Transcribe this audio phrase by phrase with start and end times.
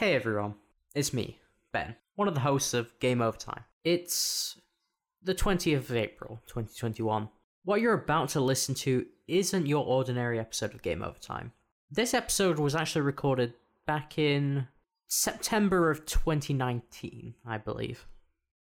[0.00, 0.54] Hey everyone,
[0.94, 1.40] it's me,
[1.72, 3.64] Ben, one of the hosts of Game Overtime.
[3.84, 4.58] It's
[5.22, 7.28] the 20th of April, 2021.
[7.64, 11.52] What you're about to listen to isn't your ordinary episode of Game Overtime.
[11.90, 13.52] This episode was actually recorded
[13.84, 14.68] back in
[15.06, 18.06] September of 2019, I believe.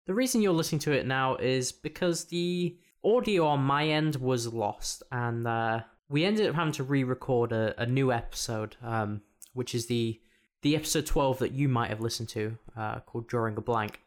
[0.08, 2.76] The reason you're listening to it now is because the
[3.06, 5.80] audio on my end was lost, and uh,
[6.10, 9.22] we ended up having to re-record a, a new episode, um,
[9.54, 10.20] which is the
[10.62, 14.00] the episode 12 that you might have listened to, uh, called Drawing a Blank.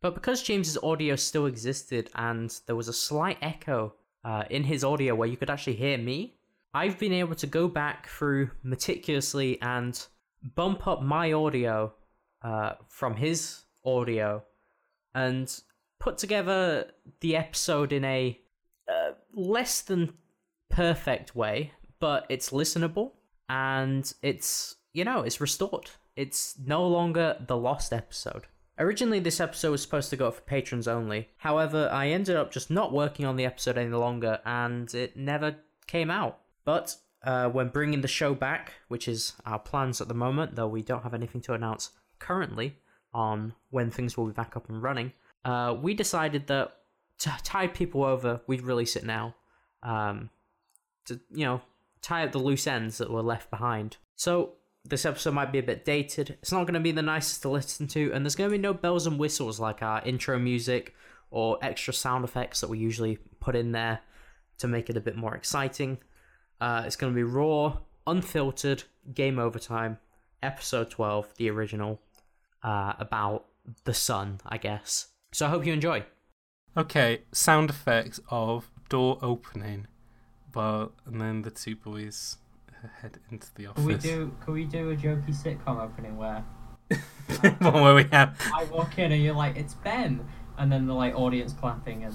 [0.00, 4.82] But because James's audio still existed and there was a slight echo uh, in his
[4.82, 6.34] audio where you could actually hear me,
[6.74, 10.04] I've been able to go back through meticulously and
[10.54, 11.92] bump up my audio
[12.42, 14.42] uh, from his audio
[15.14, 15.60] and
[16.00, 16.90] put together
[17.20, 18.40] the episode in a
[18.88, 20.14] uh, less than
[20.68, 23.12] perfect way, but it's listenable
[23.48, 25.90] and it's you know it's restored.
[26.16, 28.46] It's no longer the lost episode.
[28.78, 31.28] Originally, this episode was supposed to go for patrons only.
[31.36, 35.56] However, I ended up just not working on the episode any longer, and it never
[35.86, 36.40] came out.
[36.64, 40.68] But uh, when bringing the show back, which is our plans at the moment, though
[40.68, 42.76] we don't have anything to announce currently
[43.12, 45.12] on when things will be back up and running,
[45.44, 46.72] uh, we decided that
[47.18, 49.34] to tide people over, we'd release it now.
[49.82, 50.30] Um,
[51.04, 51.60] to, you know,
[52.00, 53.96] tie up the loose ends that were left behind.
[54.16, 54.54] So,
[54.84, 56.36] this episode might be a bit dated.
[56.42, 58.60] It's not going to be the nicest to listen to, and there's going to be
[58.60, 60.94] no bells and whistles like our intro music
[61.30, 64.00] or extra sound effects that we usually put in there
[64.58, 65.98] to make it a bit more exciting.
[66.60, 69.98] Uh, it's going to be raw, unfiltered, game overtime,
[70.42, 72.00] episode 12, the original,
[72.62, 73.46] uh, about
[73.84, 75.08] the sun, I guess.
[75.32, 76.04] So I hope you enjoy.
[76.76, 79.86] Okay, sound effects of door opening,
[80.52, 82.36] but and then the two boys
[83.00, 83.82] head into the office.
[83.82, 84.34] Can we do?
[84.44, 86.44] Can we do a jokey sitcom opening where
[87.58, 88.36] one where we have.
[88.54, 90.26] I walk in and you're like, "It's Ben,"
[90.58, 92.14] and then the like audience clapping and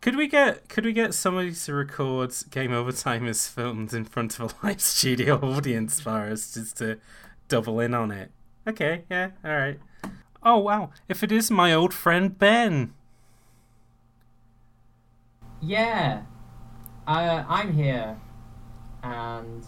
[0.00, 4.04] Could we get could we get somebody to record Game Over Time is filmed in
[4.04, 6.98] front of a live studio audience for us just to
[7.48, 8.30] double in on it?
[8.66, 9.78] Okay, yeah, all right.
[10.42, 10.90] Oh wow!
[11.08, 12.94] If it is my old friend Ben.
[15.60, 16.22] yeah,
[17.06, 18.20] uh, I'm here,
[19.02, 19.64] and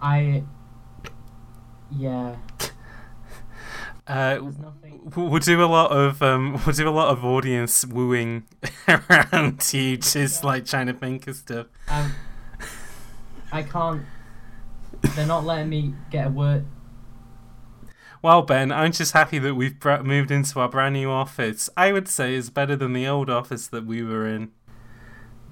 [0.00, 0.42] I
[1.90, 2.36] yeah.
[4.08, 4.40] Uh,
[5.14, 8.42] we'll do a lot of um, we'll do a lot of audience wooing
[8.88, 11.66] around you, just like trying to think of stuff.
[11.88, 12.14] Um,
[13.52, 14.02] I can't.
[15.14, 16.64] They're not letting me get a word.
[18.22, 21.68] Well, Ben, I'm just happy that we've br- moved into our brand new office.
[21.76, 24.52] I would say it's better than the old office that we were in.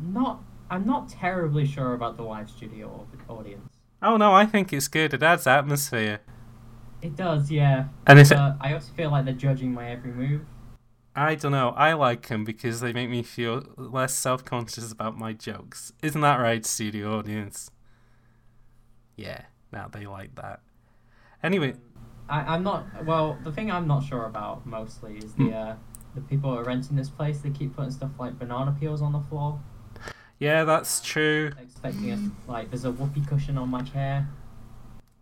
[0.00, 0.42] Not.
[0.70, 3.72] I'm not terribly sure about the live studio audience.
[4.02, 5.14] Oh no, I think it's good.
[5.14, 6.20] It adds atmosphere.
[7.02, 7.86] It does, yeah.
[8.06, 10.42] And if But I also feel like they're judging my every move.
[11.14, 15.32] I don't know, I like them because they make me feel less self-conscious about my
[15.32, 15.92] jokes.
[16.02, 17.70] Isn't that right, studio audience?
[19.16, 20.60] Yeah, now they like that.
[21.42, 21.74] Anyway,
[22.28, 23.04] I, I'm not.
[23.06, 25.46] Well, the thing I'm not sure about mostly is Hmm.
[25.46, 25.76] the uh,
[26.14, 27.38] the people who are renting this place.
[27.38, 29.60] They keep putting stuff like banana peels on the floor,
[30.38, 31.52] yeah, that's true.
[31.60, 34.28] expecting us like there's a whoopee cushion on my chair.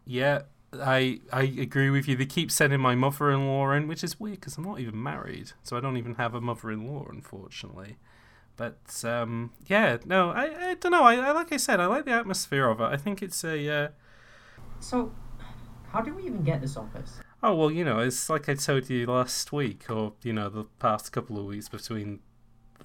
[0.06, 0.42] Yeah,
[0.74, 2.16] I I agree with you.
[2.16, 5.76] They keep sending my mother-in-law in, which is weird because I'm not even married, so
[5.76, 7.96] I don't even have a mother-in-law, unfortunately.
[8.56, 11.02] But um, yeah, no, I, I don't know.
[11.04, 12.84] I, I like I said, I like the atmosphere of it.
[12.84, 13.88] I think it's a uh,
[14.80, 15.12] So,
[15.88, 17.22] how do we even get this office?
[17.42, 20.64] oh well, you know, it's like I told you last week, or you know, the
[20.78, 22.20] past couple of weeks between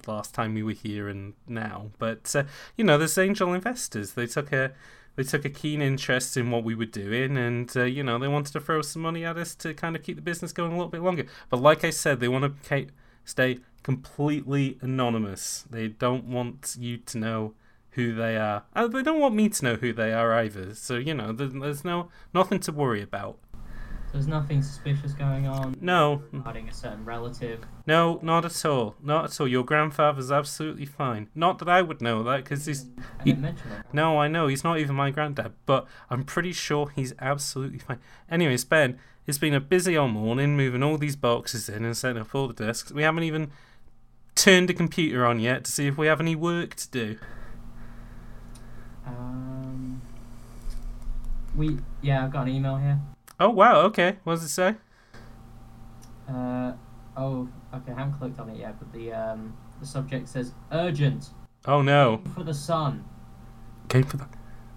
[0.06, 1.90] last time we were here and now.
[1.98, 2.44] But uh,
[2.76, 4.12] you know, there's angel investors.
[4.12, 4.72] They took a
[5.16, 8.28] they took a keen interest in what we were doing, and uh, you know, they
[8.28, 10.76] wanted to throw some money at us to kind of keep the business going a
[10.76, 11.26] little bit longer.
[11.48, 12.86] But like I said, they want to
[13.24, 15.64] stay completely anonymous.
[15.68, 17.54] They don't want you to know
[17.92, 18.64] who they are.
[18.74, 20.74] Uh, they don't want me to know who they are either.
[20.74, 23.38] So you know, there's no nothing to worry about.
[24.12, 25.76] There's nothing suspicious going on.
[25.80, 27.60] No, Regarding a certain relative.
[27.86, 28.96] No, not at all.
[29.00, 29.46] Not at all.
[29.46, 31.28] Your grandfather's absolutely fine.
[31.34, 32.86] Not that I would know that, because he's.
[32.98, 33.86] I he- didn't mention it.
[33.92, 34.48] No, I know.
[34.48, 38.00] He's not even my granddad, but I'm pretty sure he's absolutely fine.
[38.28, 38.98] Anyways, Ben,
[39.28, 42.48] it's been a busy old morning moving all these boxes in and setting up all
[42.48, 42.90] the desks.
[42.90, 43.52] We haven't even
[44.34, 47.16] turned the computer on yet to see if we have any work to do.
[49.06, 50.02] Um.
[51.56, 52.98] We yeah, I've got an email here.
[53.40, 54.18] Oh, wow, okay.
[54.24, 54.74] What does it say?
[56.28, 56.72] Uh
[57.16, 61.30] oh, okay, I haven't clicked on it yet, but the um the subject says urgent
[61.66, 62.22] Oh, no.
[62.34, 63.04] for the sun.
[63.88, 64.26] Game for the.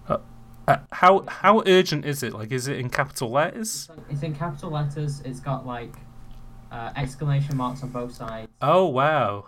[0.08, 0.18] Uh,
[0.66, 2.32] Uh, how how urgent is it?
[2.32, 3.88] Like, is it in capital letters?
[4.10, 5.20] It's in capital letters.
[5.24, 5.94] It's got like
[6.72, 8.48] uh, exclamation marks on both sides.
[8.62, 9.44] Oh wow.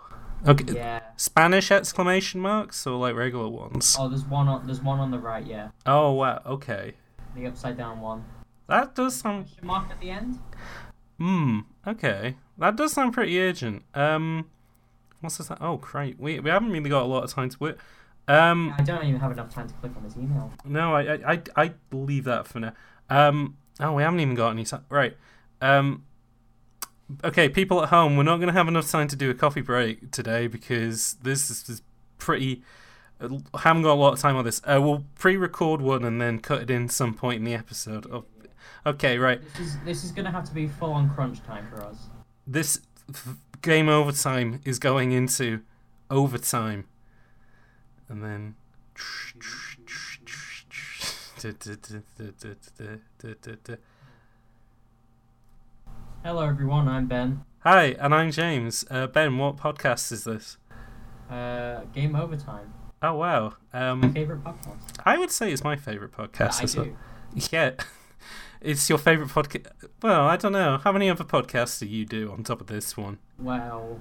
[0.47, 0.73] Okay.
[0.75, 0.99] Yeah.
[1.17, 3.97] Spanish exclamation marks or like regular ones?
[3.99, 5.45] Oh, there's one on there's one on the right.
[5.45, 6.41] Yeah, Oh wow.
[6.45, 6.93] Okay.
[7.35, 8.23] the upside down one.
[8.67, 9.47] That does sound.
[9.61, 10.39] Mark at the end.
[11.19, 11.59] Hmm.
[11.85, 12.35] Okay.
[12.57, 13.83] That does sound pretty urgent.
[13.93, 14.49] Um.
[15.21, 15.49] What's this?
[15.59, 16.19] Oh, great.
[16.19, 17.79] We we haven't really got a lot of time to work.
[18.27, 18.73] Um.
[18.77, 20.51] I don't even have enough time to click on his email.
[20.65, 22.73] No, I I I, I leave that for now.
[23.09, 23.57] Um.
[23.79, 24.85] Oh, we haven't even got any time.
[24.89, 25.15] Right.
[25.61, 26.03] Um.
[27.23, 29.61] Okay, people at home, we're not going to have enough time to do a coffee
[29.61, 31.81] break today because this is, is
[32.17, 32.63] pretty.
[33.21, 33.29] uh,
[33.59, 34.61] haven't got a lot of time on this.
[34.65, 38.05] Uh, we'll pre-record one and then cut it in some point in the episode.
[38.11, 38.25] Oh,
[38.87, 39.39] okay, right.
[39.57, 42.07] This is this is gonna have to be full on crunch time for us.
[42.45, 42.79] This
[43.09, 45.61] f- game overtime is going into
[46.09, 46.85] overtime,
[48.09, 48.55] and then.
[56.23, 57.43] Hello everyone, I'm Ben.
[57.59, 58.83] Hi, and I'm James.
[58.89, 60.57] Uh, ben, what podcast is this?
[61.29, 63.53] Uh, Game Overtime, Oh wow.
[63.73, 64.81] my Um, favorite podcast.
[65.05, 66.59] I would say it's my favorite podcast.
[66.61, 66.87] I as well.
[67.51, 67.71] Yeah,
[68.61, 69.67] it's your favorite podcast.
[70.01, 70.77] Well, I don't know.
[70.77, 73.17] How many other podcasts do you do on top of this one?
[73.39, 73.99] Well,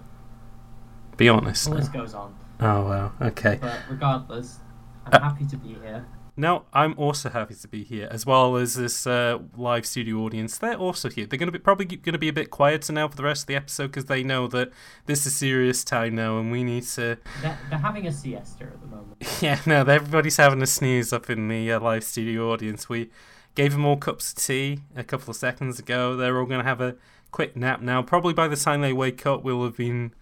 [1.17, 1.64] Be honest.
[1.64, 1.76] the now.
[1.76, 2.35] list goes on.
[2.61, 3.12] Oh wow.
[3.20, 3.58] Okay.
[3.61, 4.58] But regardless,
[5.06, 6.06] I'm Uh, happy to be here.
[6.38, 10.58] No, I'm also happy to be here, as well as this uh, live studio audience.
[10.58, 11.25] They're also here.
[11.25, 13.44] They're going to be probably going to be a bit quieter now for the rest
[13.44, 14.70] of the episode because they know that
[15.06, 17.17] this is serious time now, and we need to.
[17.41, 19.17] They're, they're having a siesta at the moment.
[19.41, 22.87] Yeah, no, everybody's having a sneeze up in the uh, live studio audience.
[22.87, 23.08] We
[23.56, 26.14] gave them all cups of tea a couple of seconds ago.
[26.14, 26.94] They're all going to have a
[27.32, 28.03] quick nap now.
[28.03, 30.14] Probably by the time they wake up, we'll have been,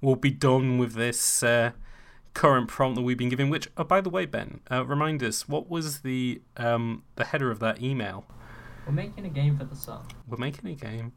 [0.00, 1.72] we'll be done with this uh,
[2.34, 3.50] current prompt that we've been given.
[3.50, 7.50] Which, oh, by the way, Ben, uh, remind us what was the um, the header
[7.50, 8.24] of that email?
[8.86, 10.00] We're making a game for the sun.
[10.26, 11.12] We're making a game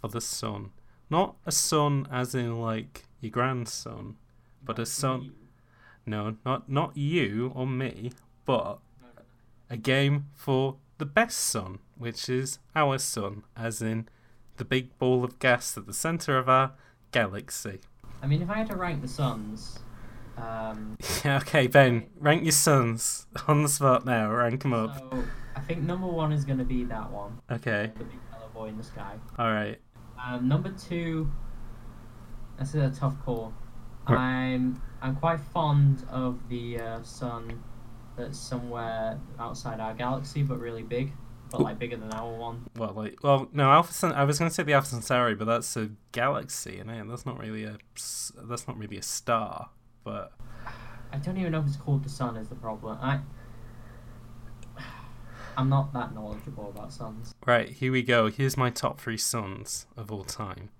[0.00, 0.72] for the sun,
[1.08, 4.16] not a son as in like your grandson,
[4.62, 5.32] but a son.
[6.04, 8.10] No, not not you or me,
[8.44, 8.80] but
[9.70, 14.08] a game for the best sun, which is our sun, as in
[14.56, 16.72] the big ball of gas at the center of our
[17.10, 17.80] galaxy.
[18.22, 19.80] I mean, if I had to rank the suns,
[20.36, 24.30] um, Yeah, okay, Ben, rank your suns on the spot now.
[24.30, 24.98] Rank them up.
[24.98, 25.24] so
[25.56, 28.66] I think number one is going to be that one, Okay, the big yellow boy
[28.68, 29.14] in the sky.
[29.38, 29.78] all right.
[30.24, 31.30] Um, number two,
[32.58, 33.52] this is a tough call.
[34.08, 34.18] Right.
[34.54, 37.62] I'm I'm quite fond of the uh, sun
[38.16, 41.12] that's somewhere outside our galaxy, but really big,
[41.50, 42.66] but like bigger than our one.
[42.76, 43.92] Well, like, well, no, Alpha.
[43.92, 47.26] Cent- I was going to say the Alpha Centauri, but that's a galaxy, and that's
[47.26, 47.78] not really a
[48.44, 49.70] that's not really a star.
[50.04, 50.32] But
[51.12, 52.36] I don't even know if it's called the sun.
[52.36, 52.98] Is the problem?
[53.00, 53.20] I
[55.56, 57.34] I'm not that knowledgeable about suns.
[57.46, 58.30] right, here we go.
[58.30, 60.70] Here's my top three suns of all time.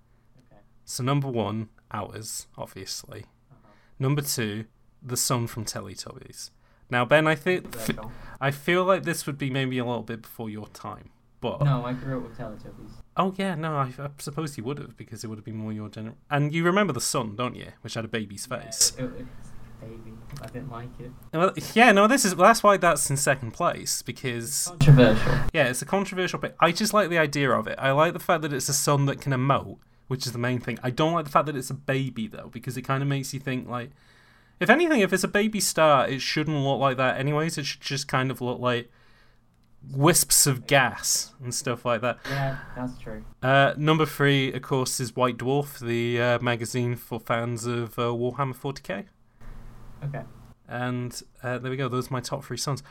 [0.51, 0.61] Okay.
[0.83, 3.25] So number one, ours, obviously.
[3.51, 3.69] Uh-huh.
[3.99, 4.65] Number two,
[5.01, 6.49] the sun from Teletubbies.
[6.93, 8.11] Now, Ben, I think Controversial.
[8.39, 11.09] I feel like this would be maybe a little bit before your time,
[11.41, 12.91] but No, I grew up with Teletubbies.
[13.17, 15.73] oh yeah, no, I, I suppose you would have because it would have been more
[15.73, 16.15] your general.
[16.29, 17.67] And you remember the sun, don't you?
[17.81, 18.93] Which had a baby's face.
[18.97, 19.49] Yeah, it, it's
[19.81, 20.13] baby.
[20.41, 21.11] I didn't like it.
[21.33, 25.33] Well, yeah, no, this is well, that's why that's in second place because Controversial.
[25.53, 26.55] yeah, it's a controversial bit.
[26.59, 27.75] I just like the idea of it.
[27.79, 30.59] I like the fact that it's a sun that can emote, which is the main
[30.59, 30.77] thing.
[30.83, 33.33] I don't like the fact that it's a baby though, because it kind of makes
[33.33, 33.91] you think like,
[34.63, 37.57] if anything, if it's a baby star, it shouldn't look like that anyways.
[37.57, 38.89] It should just kind of look like
[39.91, 42.19] wisps of gas and stuff like that.
[42.29, 43.23] Yeah, that's true.
[43.41, 48.03] Uh, number three, of course, is White Dwarf, the uh, magazine for fans of uh,
[48.03, 49.05] Warhammer 40k.
[50.05, 50.23] Okay.
[50.67, 51.89] And uh, there we go.
[51.89, 52.81] Those are my top three suns.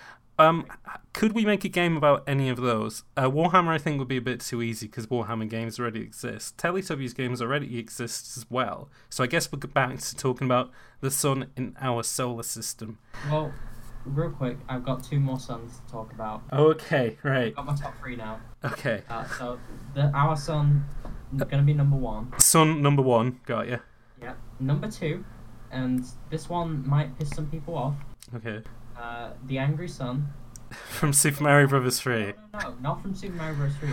[0.42, 0.66] Um,
[1.12, 3.04] could we make a game about any of those?
[3.16, 6.56] Uh, Warhammer, I think, would be a bit too easy because Warhammer games already exist.
[6.56, 8.88] Teletubbies games already exist as well.
[9.08, 10.70] So I guess we'll get back to talking about
[11.00, 12.98] the sun in our solar system.
[13.30, 13.52] Well,
[14.04, 16.42] real quick, I've got two more suns to talk about.
[16.52, 17.48] Okay, right.
[17.48, 18.40] I've got my top three now.
[18.64, 19.02] Okay.
[19.08, 19.58] Uh, so
[19.94, 20.84] the our sun
[21.34, 22.32] is going to be number one.
[22.38, 23.40] Sun number one.
[23.46, 23.78] Got you.
[24.20, 24.34] Yeah.
[24.58, 25.24] Number two,
[25.70, 27.94] and this one might piss some people off.
[28.34, 28.62] Okay.
[29.02, 30.28] Uh, the Angry Sun.
[30.88, 32.14] From Super Mario Brothers 3.
[32.14, 33.72] No, no, no, not from Super Mario Bros.
[33.80, 33.88] 3.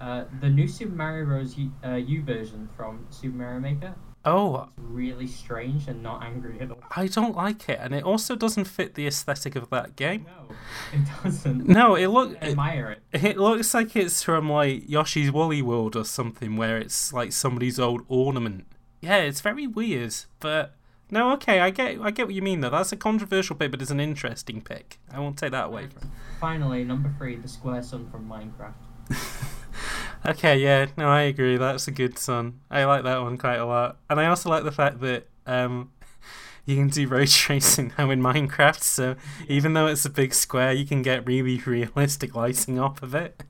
[0.00, 1.56] Uh, the new Super Mario Bros.
[1.56, 3.94] U, uh, U version from Super Mario Maker.
[4.24, 6.82] Oh, It's really strange and not angry at all.
[6.94, 10.26] I don't like it, and it also doesn't fit the aesthetic of that game.
[10.26, 10.54] No,
[10.92, 11.66] it doesn't.
[11.68, 13.24] No, it look I admire it.
[13.24, 17.80] it looks like it's from like Yoshi's Woolly World or something, where it's like somebody's
[17.80, 18.66] old ornament.
[19.00, 20.76] Yeah, it's very weird, but
[21.12, 22.70] No, okay, I get I get what you mean though.
[22.70, 24.98] That's a controversial pick, but it's an interesting pick.
[25.12, 26.10] I won't take that away from.
[26.40, 29.52] Finally, number three, the square sun from Minecraft.
[30.24, 31.56] Okay, yeah, no, I agree.
[31.56, 32.60] That's a good sun.
[32.70, 35.90] I like that one quite a lot, and I also like the fact that um,
[36.64, 38.82] you can do ray tracing now in Minecraft.
[38.82, 39.16] So
[39.48, 43.42] even though it's a big square, you can get really realistic lighting off of it,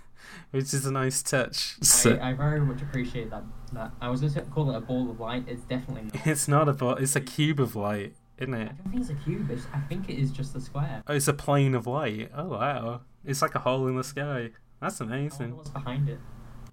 [0.50, 1.76] which is a nice touch.
[1.82, 3.44] So I, I very much appreciate that.
[3.72, 5.44] That I was going to call it a ball of light.
[5.48, 6.26] It's definitely not.
[6.26, 6.94] it's not a ball.
[6.96, 8.70] it's a cube of light, isn't it?
[8.70, 9.50] I don't think it's a cube.
[9.50, 11.02] It's, I think it is just a square.
[11.06, 12.30] Oh, it's a plane of light.
[12.34, 14.50] Oh wow, it's like a hole in the sky.
[14.80, 15.56] That's amazing.
[15.56, 16.18] what's behind it.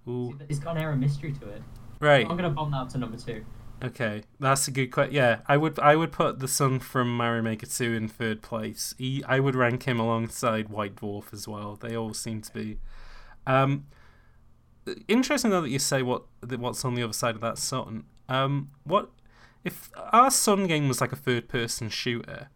[0.08, 1.62] Ooh, See, It's got an air of mystery to it.
[2.00, 2.26] right.
[2.28, 3.44] I'm gonna bump that up to number two.
[3.82, 5.14] Okay, that's a good question.
[5.14, 8.94] Yeah, I would I would put the sun from Mario Maker 2 in third place.
[8.98, 11.76] He, I would rank him alongside White Dwarf as well.
[11.76, 12.78] They all seem to be.
[13.46, 13.86] Um,
[15.08, 16.24] interesting though that you say what
[16.58, 18.04] what's on the other side of that sun.
[18.28, 19.10] Um, what
[19.64, 22.48] if our Sun game was like a third person shooter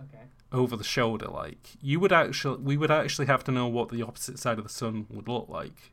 [0.00, 0.24] Okay.
[0.52, 1.26] over the shoulder?
[1.26, 4.64] Like you would actually we would actually have to know what the opposite side of
[4.64, 5.92] the sun would look like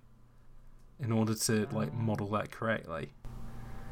[0.99, 3.11] in order to like model that correctly.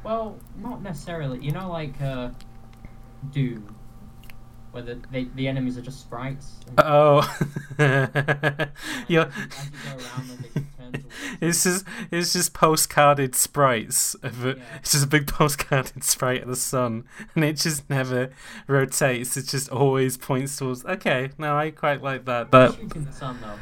[0.03, 1.43] Well, not necessarily.
[1.43, 2.29] You know, like uh,
[3.31, 3.75] Doom,
[4.71, 6.59] where the they, the enemies are just sprites.
[6.67, 7.21] and- Oh,
[9.09, 9.29] yeah.
[10.93, 12.53] As you, as you go around them, they just turn towards It's just it's just
[12.53, 14.63] postcarded sprites of a, Yeah.
[14.79, 17.05] it's just a big postcarded sprite of the sun,
[17.35, 18.29] and it just never
[18.67, 19.37] rotates.
[19.37, 20.85] It just always points towards.
[20.85, 22.49] Okay, no, I quite like that.
[22.51, 23.55] But shooting the sun though?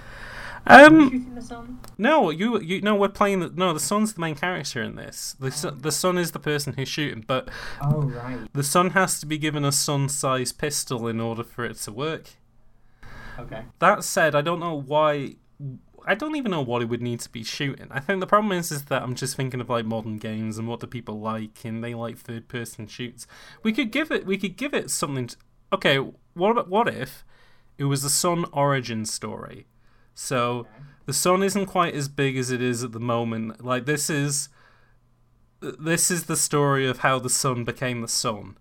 [0.69, 1.79] Um, shooting the sun?
[1.98, 3.74] no, you you no, we're playing the no.
[3.74, 5.36] The sun's the main character in this.
[5.39, 7.48] The sun, the sun is the person who's shooting, but
[7.81, 8.39] Oh right.
[8.53, 12.31] the sun has to be given a sun-sized pistol in order for it to work.
[13.39, 13.63] Okay.
[13.79, 15.36] That said, I don't know why.
[16.07, 17.87] I don't even know what it would need to be shooting.
[17.91, 20.67] I think the problem is, is that I'm just thinking of like modern games and
[20.67, 23.27] what do people like, and they like third-person shoots.
[23.61, 24.25] We could give it.
[24.25, 25.27] We could give it something.
[25.27, 25.37] To,
[25.73, 25.97] okay,
[26.33, 27.25] what about what if
[27.77, 29.67] it was a Sun origin story?
[30.13, 30.65] So
[31.05, 33.63] the sun isn't quite as big as it is at the moment.
[33.63, 34.49] Like this is
[35.61, 38.57] this is the story of how the sun became the sun.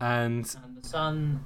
[0.00, 1.44] And And the sun.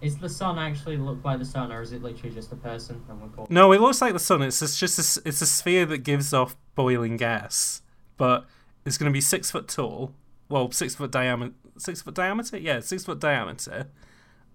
[0.00, 3.02] Is the sun actually look like the sun, or is it literally just a person?
[3.08, 4.42] And we're no, it looks like the sun.
[4.42, 7.82] It's just, just a, s- it's a sphere that gives off boiling gas,
[8.16, 8.46] but
[8.86, 10.14] it's going to be six foot tall.
[10.48, 11.54] Well, six foot diameter.
[11.78, 12.56] Six foot diameter.
[12.58, 13.88] Yeah, six foot diameter.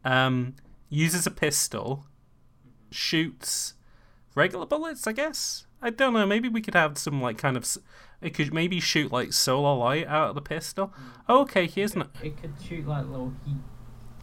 [0.05, 0.55] Um,
[0.89, 2.05] uses a pistol,
[2.89, 3.73] shoots
[4.35, 5.07] regular bullets.
[5.07, 5.65] I guess.
[5.81, 6.25] I don't know.
[6.25, 7.63] Maybe we could have some like kind of.
[7.63, 7.77] s-
[8.21, 10.93] It could maybe shoot like solar light out of the pistol.
[11.29, 13.57] Okay, here's an It could shoot like little heat,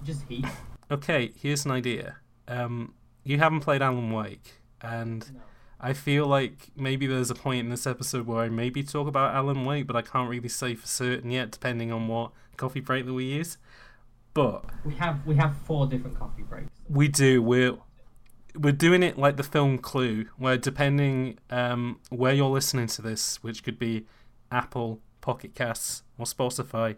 [0.03, 0.47] just heat.
[0.91, 1.33] Okay.
[1.37, 2.17] Here's an idea.
[2.49, 2.95] Um,
[3.25, 5.41] you haven't played Alan Wake, and No.
[5.81, 9.35] I feel like maybe there's a point in this episode where I maybe talk about
[9.35, 13.07] Alan Wake, but I can't really say for certain yet, depending on what coffee break
[13.07, 13.57] that we use.
[14.35, 16.71] But We have we have four different coffee breaks.
[16.89, 17.43] we do.
[17.43, 17.77] We're
[18.55, 23.43] we're doing it like the film Clue, where depending um, where you're listening to this,
[23.43, 24.07] which could be
[24.53, 26.97] Apple, Pocket Casts, or Spotify,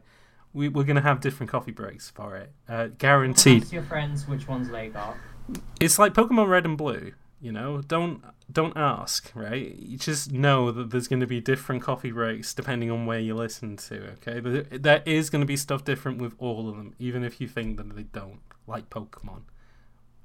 [0.52, 2.52] we, we're going to have different coffee breaks for it.
[2.68, 3.62] Uh, guaranteed.
[3.62, 5.16] Ask your friends which ones they got.
[5.80, 7.12] It's like Pokemon Red and Blue.
[7.40, 9.74] You know, don't don't ask, right?
[9.74, 13.34] You just know that there's going to be different coffee breaks depending on where you
[13.34, 14.12] listen to.
[14.12, 17.40] Okay, there, there is going to be stuff different with all of them, even if
[17.40, 18.40] you think that they don't.
[18.68, 19.42] Like Pokemon.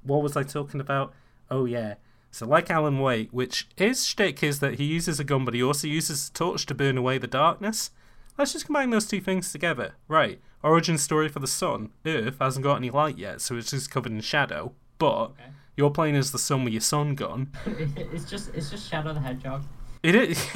[0.04, 1.12] What was I talking about?
[1.50, 1.94] Oh yeah.
[2.30, 5.62] So like Alan Wake, which his shtick is that he uses a gun, but he
[5.62, 7.90] also uses a torch to burn away the darkness.
[8.38, 9.94] Let's just combine those two things together.
[10.06, 10.40] Right.
[10.62, 11.90] Origin story for the sun.
[12.06, 14.72] Earth hasn't got any light yet, so it's just covered in shadow.
[14.98, 15.44] But Okay.
[15.76, 17.50] you're playing as the sun with your sun gun.
[17.66, 19.64] it's just it's just Shadow the Hedgehog.
[20.00, 20.38] It is.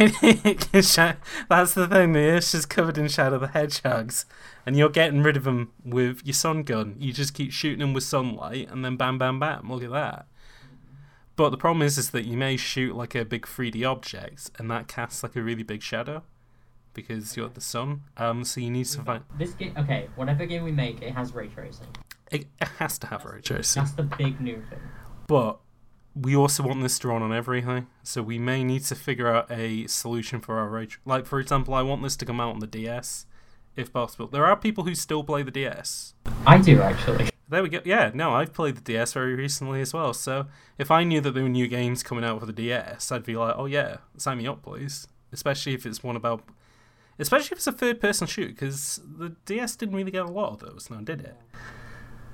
[1.49, 2.13] That's the thing.
[2.13, 4.25] The Earth's just covered in Shadow the Hedgehogs,
[4.65, 6.95] and you're getting rid of them with your sun gun.
[7.01, 9.69] You just keep shooting them with sunlight, and then bam, bam, bam.
[9.69, 10.27] Look at that.
[11.35, 14.71] But the problem is, is that you may shoot like a big 3D object, and
[14.71, 16.23] that casts like a really big shadow
[16.95, 18.03] because you're the sun.
[18.17, 19.25] Um, so you need to find.
[19.39, 21.89] This game, okay, whatever game we make, it has ray tracing.
[22.31, 23.83] It, it has to have ray tracing.
[23.83, 24.81] That's the big new thing.
[25.27, 25.59] But
[26.15, 29.51] we also want this to run on everything, so we may need to figure out
[29.51, 30.87] a solution for our ray.
[30.87, 33.27] Tra- like, for example, I want this to come out on the DS,
[33.77, 34.27] if possible.
[34.27, 36.15] There are people who still play the DS.
[36.47, 37.31] I do actually.
[37.49, 37.81] There we go.
[37.85, 40.15] Yeah, no, I've played the DS very recently as well.
[40.15, 40.47] So
[40.79, 43.37] if I knew that there were new games coming out for the DS, I'd be
[43.37, 45.07] like, oh yeah, sign me up, please.
[45.33, 46.43] Especially if it's one about,
[47.19, 50.61] especially if it's a third-person shoot, because the DS didn't really get a lot of
[50.61, 51.37] those, now did it?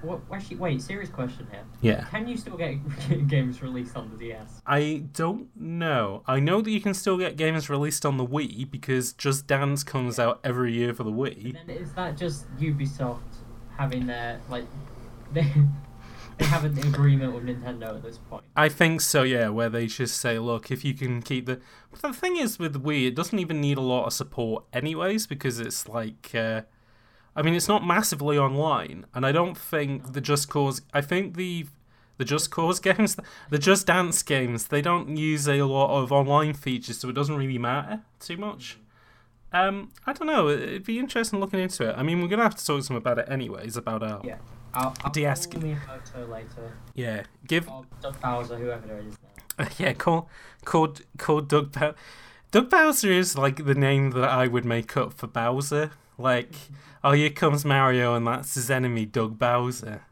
[0.02, 1.64] what, actually, wait, serious question here.
[1.80, 2.04] Yeah.
[2.04, 2.76] Can you still get
[3.28, 4.62] games released on the DS?
[4.66, 6.22] I don't know.
[6.26, 9.82] I know that you can still get games released on the Wii because Just Dance
[9.82, 11.58] comes out every year for the Wii.
[11.58, 13.18] And then is that just Ubisoft
[13.76, 14.66] having their like
[16.44, 18.44] have an agreement with Nintendo at this point?
[18.56, 21.60] I think so, yeah, where they just say, look, if you can keep the.
[21.90, 25.26] But the thing is with Wii, it doesn't even need a lot of support, anyways,
[25.26, 26.34] because it's like.
[26.34, 26.62] Uh...
[27.36, 30.82] I mean, it's not massively online, and I don't think the Just Cause.
[30.92, 31.66] I think the
[32.16, 33.16] the Just Cause games,
[33.48, 37.36] the Just Dance games, they don't use a lot of online features, so it doesn't
[37.36, 38.78] really matter too much.
[39.52, 40.48] Um, I don't know.
[40.48, 41.96] It'd be interesting looking into it.
[41.96, 43.76] I mean, we're gonna have to talk to them about it anyways.
[43.76, 44.38] About our Yeah.
[44.74, 46.72] I'll, I'll DS call Miyamoto later.
[46.94, 47.22] yeah.
[47.46, 49.16] Give Or Doug Bowser, whoever it is
[49.58, 49.66] now.
[49.78, 49.92] yeah.
[49.92, 50.28] Call
[50.64, 51.94] called called Doug Bow-
[52.50, 55.90] Doug Bowser is like the name that I would make up for Bowser.
[56.16, 56.54] Like,
[57.04, 60.02] oh, here comes Mario, and that's his enemy, Doug Bowser.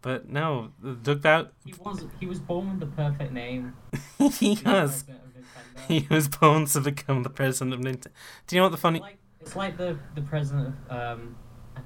[0.00, 3.74] But no, Doug Bow He was he was born with the perfect name.
[4.18, 5.02] he to be the has.
[5.04, 5.86] president of Nintendo.
[5.88, 8.08] He was born to become the president of Nintendo.
[8.46, 8.98] Do you know what the funny?
[8.98, 11.36] It's like, it's like the the president of um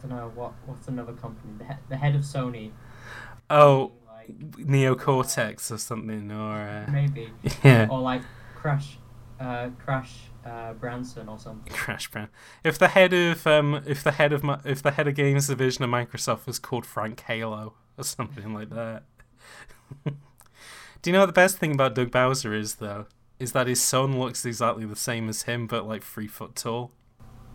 [0.02, 2.70] don't know what what's another company the, he- the head of Sony.
[3.48, 7.30] Oh, like, Neo Cortex or something, or uh, maybe
[7.64, 8.22] yeah, or like
[8.54, 8.98] Crash,
[9.38, 11.72] uh, Crash uh, Branson or something.
[11.72, 12.28] Crash Brand.
[12.64, 15.46] If the head of um, if the head of Mi- if the head of games
[15.46, 19.04] division of Microsoft was called Frank Halo or something like that.
[20.04, 23.06] Do you know what the best thing about Doug Bowser is though?
[23.38, 26.90] Is that his son looks exactly the same as him, but like three foot tall.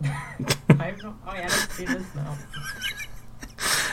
[0.88, 1.16] I've not.
[1.28, 2.38] Oh yeah, I didn't see this now.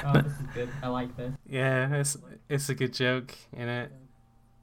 [0.05, 0.69] Oh, this is good.
[0.83, 1.33] I like this.
[1.49, 2.17] Yeah, it's
[2.49, 3.93] it's a good joke in it.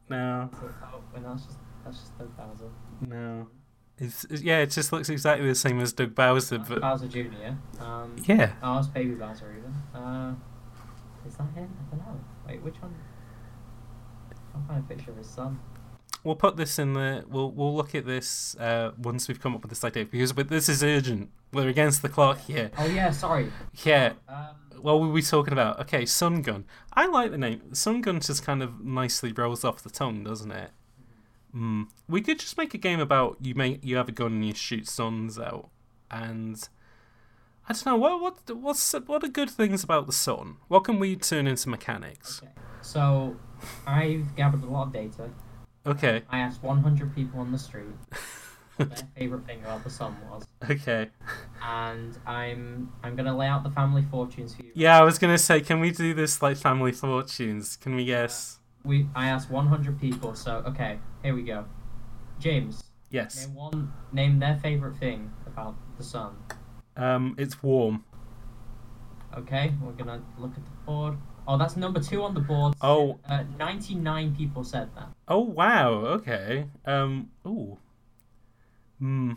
[0.09, 2.69] No, So, oh, and that's just that's just Doug Bowser.
[3.01, 3.47] no.
[3.97, 7.53] It's, yeah, it just looks exactly the same as Doug Bowser, but Bowser Jr.
[7.79, 8.51] Um, yeah.
[8.61, 9.73] Oh, it's Baby Bowser even.
[9.99, 10.35] Uh,
[11.25, 11.69] is that him?
[11.91, 12.19] I don't know.
[12.45, 12.93] Wait, which one?
[14.53, 15.59] I'm find a picture of his son.
[16.25, 17.23] We'll put this in the.
[17.27, 20.49] We'll we'll look at this uh, once we've come up with this idea because but
[20.49, 21.29] this is urgent.
[21.53, 22.71] We're against the clock here.
[22.77, 23.51] Oh yeah, sorry.
[23.83, 24.13] Yeah.
[24.27, 25.79] Um, What were we talking about?
[25.81, 26.65] Okay, Sun Gun.
[26.93, 27.73] I like the name.
[27.73, 30.71] Sun Gun just kind of nicely rolls off the tongue, doesn't it?
[31.55, 31.87] Mm.
[32.09, 34.53] We could just make a game about you make you have a gun and you
[34.55, 35.69] shoot suns out,
[36.11, 36.67] and
[37.69, 40.57] I don't know what what what's what are good things about the sun.
[40.67, 42.41] What can we turn into mechanics?
[42.43, 42.51] okay.
[42.81, 43.35] So,
[43.87, 45.29] I've gathered a lot of data.
[45.85, 47.85] Okay, I asked 100 people on the street
[48.77, 51.09] what their favorite thing about the sun was, okay.
[51.63, 54.71] and I'm I'm gonna lay out the family fortunes for you.
[54.73, 57.75] Yeah, I was gonna say, can we do this like Family Fortunes?
[57.77, 58.59] Can we guess?
[58.83, 60.33] We I asked 100 people.
[60.35, 61.65] So okay, here we go.
[62.39, 63.45] James, Yes.
[63.47, 63.93] name one.
[64.11, 66.35] Name their favorite thing about the sun.
[66.97, 68.03] Um, it's warm.
[69.37, 71.17] Okay, we're gonna look at the board.
[71.47, 72.75] Oh, that's number two on the board.
[72.81, 73.19] Oh.
[73.27, 75.09] Uh, 99 people said that.
[75.27, 75.91] Oh wow.
[75.93, 76.65] Okay.
[76.85, 77.29] Um.
[77.45, 77.77] Ooh.
[78.99, 79.33] Hmm.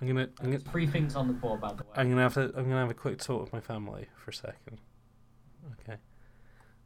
[0.00, 0.28] I'm gonna.
[0.40, 0.58] I'm gonna.
[0.58, 1.90] Three things on the board, by the way.
[1.96, 2.52] I'm gonna have to.
[2.56, 4.80] I'm gonna have a quick talk with my family for a second.
[5.80, 5.98] Okay.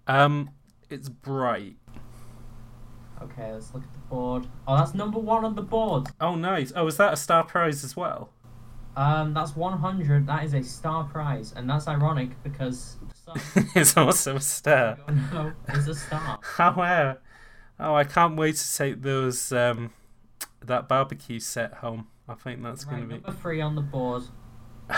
[0.06, 0.50] Um.
[0.88, 1.76] It's bright.
[3.22, 4.46] Okay, let's look at the board.
[4.66, 6.08] Oh, that's number one on the board.
[6.20, 6.72] Oh nice.
[6.74, 8.30] Oh, is that a star prize as well?
[8.96, 10.26] Um, that's 100.
[10.26, 14.98] That is a star prize, and that's ironic because the it's also a star.
[15.08, 16.38] oh no, is a star.
[16.58, 17.16] Oh wow.
[17.80, 19.52] Oh, I can't wait to take those.
[19.52, 19.92] Um.
[20.64, 22.06] That barbecue set home.
[22.28, 23.12] I think that's Right, gonna be.
[23.14, 24.22] number three on the board.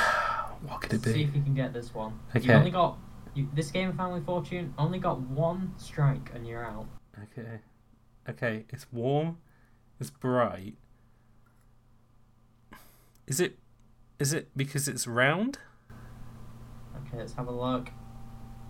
[0.66, 1.12] What could it be?
[1.12, 2.18] See if you can get this one.
[2.34, 2.46] Okay.
[2.46, 2.98] You only got
[3.34, 4.72] you, this game of Family Fortune.
[4.78, 6.86] Only got one strike, and you're out.
[7.22, 7.60] Okay.
[8.28, 9.36] Okay, it's warm.
[10.00, 10.76] It's bright.
[13.26, 13.58] Is it
[14.18, 15.58] is it because it's round?
[17.06, 17.90] Okay, let's have a look.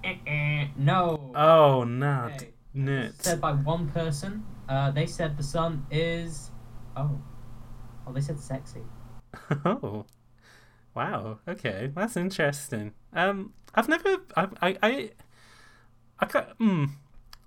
[0.05, 1.33] Eh-eh, no.
[1.35, 2.51] Oh not Okay.
[2.75, 3.25] Nuts.
[3.25, 4.45] Said by one person.
[4.69, 6.51] Uh, they said the sun is.
[6.97, 7.21] Oh.
[8.07, 8.83] Oh, they said sexy.
[9.65, 10.07] Oh.
[10.95, 11.39] Wow.
[11.49, 12.93] Okay, that's interesting.
[13.13, 15.11] Um I've never I I I
[16.21, 16.85] I ca hmm.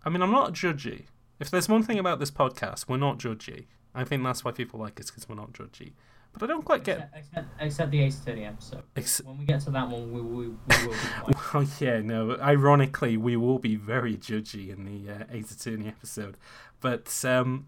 [0.03, 1.05] I mean, I'm not judgy.
[1.39, 3.65] If there's one thing about this podcast, we're not judgy.
[3.93, 5.93] I think that's why people like us because we're not judgy.
[6.33, 6.97] But I don't quite get.
[7.15, 8.83] Except, except, except the Ace Attorney episode.
[8.95, 11.33] Ex- When we get to that one, we, we, we will be.
[11.53, 12.37] Well, yeah, no.
[12.39, 16.37] Ironically, we will be very judgy in the uh, Ace Attorney episode,
[16.79, 17.65] but um,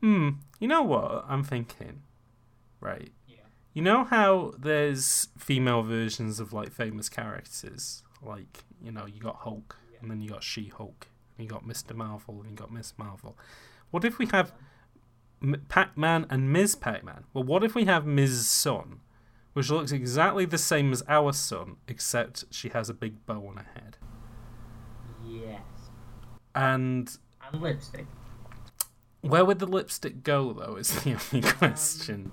[0.00, 2.02] hmm, you know what I'm thinking,
[2.80, 3.10] right?
[3.28, 3.36] Yeah.
[3.72, 9.36] You know how there's female versions of like famous characters, like you know you got
[9.36, 9.98] Hulk, Yeah.
[10.02, 11.06] and then you got She-Hulk,
[11.38, 13.36] and you got Mister Marvel, and you got Miss Marvel.
[13.90, 14.52] What if we have
[15.44, 16.74] M- Pac-Man and Ms.
[16.74, 17.24] Pac-Man?
[17.34, 18.48] Well, what if we have Ms.
[18.48, 19.00] Sun?
[19.52, 23.56] which looks exactly the same as our sun, except she has a big bow on
[23.58, 23.96] her head.
[25.24, 25.60] Yes.
[26.56, 27.16] And
[27.52, 28.06] And lipstick.
[29.20, 30.74] where would the lipstick go, though?
[30.74, 32.32] Is the only Um, question.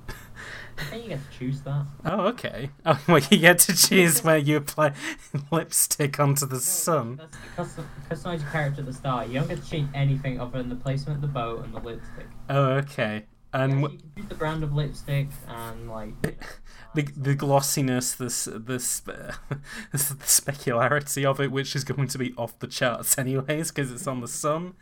[0.80, 1.86] I think you get to choose that.
[2.06, 2.72] Oh, okay.
[2.88, 4.94] Oh, well, you get to choose where you apply
[5.52, 7.18] lipstick onto the No, sun.
[7.18, 9.28] That's the custom, customize your character at the start.
[9.28, 11.80] You don't get to change anything other than the placement of the bow and the
[11.82, 12.26] lipstick.
[12.52, 13.26] Oh, okay.
[13.54, 16.22] And And wh- you can choose the brand of lipstick and like
[16.96, 19.36] the the glossiness, the s- the, sp-
[19.92, 24.08] the specularity of it, which is going to be off the charts anyways, because it's
[24.08, 24.74] on the sun.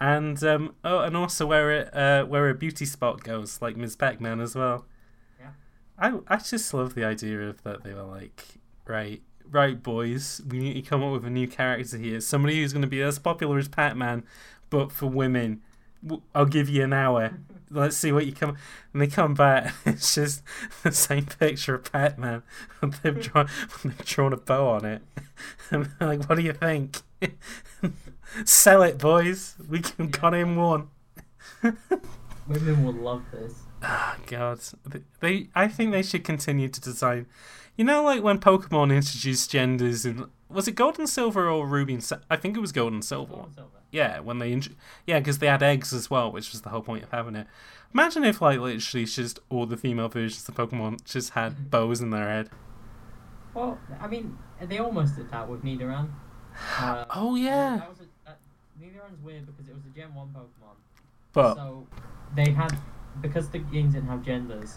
[0.00, 3.96] And um oh, and also where it uh where a beauty spot goes, like Ms.
[3.96, 4.86] Pac-Man as well.
[5.38, 5.50] Yeah.
[5.98, 8.44] I I just love the idea of that they were like,
[8.86, 12.72] right, right, boys, we need to come up with a new character here, somebody who's
[12.72, 14.24] going to be as popular as Pac-Man,
[14.70, 15.60] but for women.
[16.02, 17.38] W- I'll give you an hour.
[17.70, 18.56] Let's see what you come.
[18.92, 19.74] And they come back.
[19.86, 20.42] It's just
[20.82, 22.42] the same picture of Pac-Man.
[22.82, 23.48] And they've drawn,
[23.84, 25.02] they've drawn a bow on it.
[25.70, 26.98] And they're like, what do you think?
[28.44, 29.54] Sell it, boys.
[29.68, 30.88] We can got him one.
[32.48, 33.54] women will love this.
[33.82, 34.58] Oh God,
[35.20, 35.48] they.
[35.54, 37.26] I think they should continue to design.
[37.76, 41.94] You know, like when Pokemon introduced genders in was it Gold and Silver or Ruby
[41.94, 43.32] and Sa- I think it was Gold and Silver.
[43.34, 43.70] Gold and silver.
[43.92, 46.82] Yeah, when they int- yeah, because they had eggs as well, which was the whole
[46.82, 47.46] point of having it.
[47.92, 52.10] Imagine if like literally just all the female versions of Pokemon just had bows in
[52.10, 52.50] their head.
[53.54, 56.10] Well, I mean, they almost did that with Nidoran.
[56.78, 58.38] Uh, Oh yeah, That was a, that,
[58.80, 60.76] Nidoran's weird because it was a Gen 1 Pokemon.
[61.32, 61.86] but So
[62.34, 62.78] they had
[63.20, 64.76] because the games didn't have genders.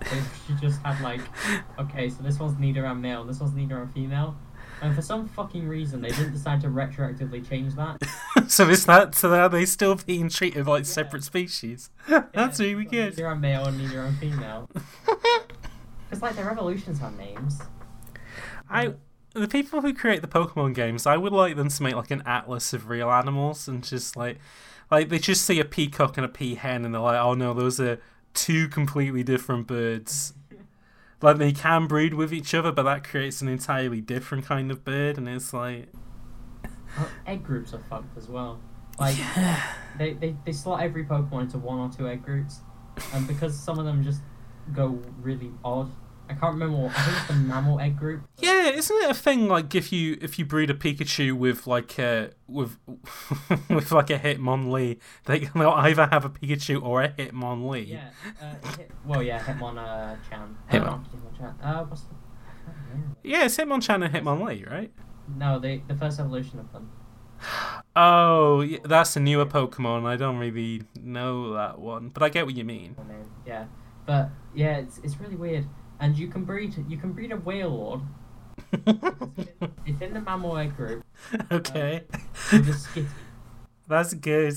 [0.00, 1.20] They she just had like,
[1.78, 4.36] okay, so this one's Nidoran male, this one's Nidoran female,
[4.82, 7.98] and for some fucking reason they didn't decide to retroactively change that.
[8.48, 10.90] so is that so are they still being treated like Yeah.
[10.90, 11.90] separate species?
[12.08, 13.16] That's Yeah, really so good.
[13.16, 14.70] Nidoran male and Nidoran female.
[16.10, 17.60] Because like their evolutions have names.
[18.70, 18.94] I
[19.32, 22.22] the people who create the Pokemon games, I would like them to make like an
[22.24, 24.38] atlas of real animals and just like
[24.90, 27.80] like they just see a peacock and a peahen and they're like, oh no, those
[27.80, 27.98] are
[28.34, 30.34] two completely different birds.
[31.24, 34.84] Like they can breed with each other, but that creates an entirely different kind of
[34.84, 35.88] bird, and it's like,
[37.26, 38.60] egg groups are fucked as well.
[39.00, 39.16] Like
[39.98, 42.60] they, they they slot every Pokemon into one or two egg groups,
[43.14, 44.20] and because some of them just
[44.74, 45.90] go really odd.
[46.28, 46.76] I can't remember.
[46.76, 48.22] What, I think it's the mammal egg group.
[48.38, 51.98] yeah, isn't it a thing like if you if you breed a Pikachu with like
[51.98, 52.78] a with
[53.68, 57.88] with like a Hitmonlee, they they'll either have a Pikachu or a Hitmonlee.
[57.88, 58.10] Yeah.
[58.40, 60.56] Uh, hit, well, yeah, Hitmon uh, Chan.
[60.70, 61.04] Hitmon.
[61.42, 61.66] Uh.
[61.66, 62.14] Uh, what's the?
[62.14, 62.98] I.
[63.22, 64.92] Yeah, it's Hitmonchan and Hitmonlee, right?
[65.36, 66.90] No, the the first evolution of them.
[67.96, 70.06] Oh, yeah, that's a newer Pokemon.
[70.06, 72.96] I don't really know that one, but I get what you mean.
[73.46, 73.66] Yeah,
[74.06, 75.66] but yeah, it's it's really weird.
[76.00, 78.02] And you can breed you can breed a Wailord.
[79.86, 82.04] It's in the mammal egg group um, okay,
[82.50, 83.06] with a Skitty.
[83.88, 84.54] that's good.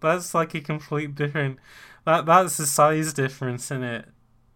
[0.00, 1.58] That's like a complete different.
[2.06, 4.06] That that's a size difference in it.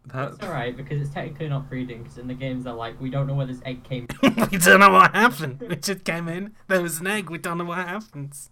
[0.07, 3.11] That It's alright because it's technically not breeding because in the games they're like we
[3.11, 4.49] don't know where this egg came from.
[4.51, 5.63] we don't know what happened.
[5.63, 6.55] It just came in.
[6.69, 7.29] There was an egg.
[7.29, 8.51] We don't know what happens.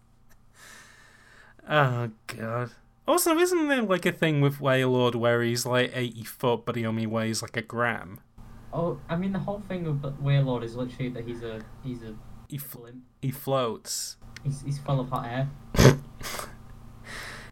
[1.69, 2.73] Oh god.
[3.07, 6.87] Also, isn't there like a thing with Wailord where he's like eighty foot, but he
[6.87, 8.21] only weighs like a gram?
[8.73, 12.15] Oh, I mean the whole thing of Wailord is literally that he's a he's a
[12.49, 12.87] He fl-
[13.21, 14.17] he floats.
[14.43, 15.51] He's he's full of hot air.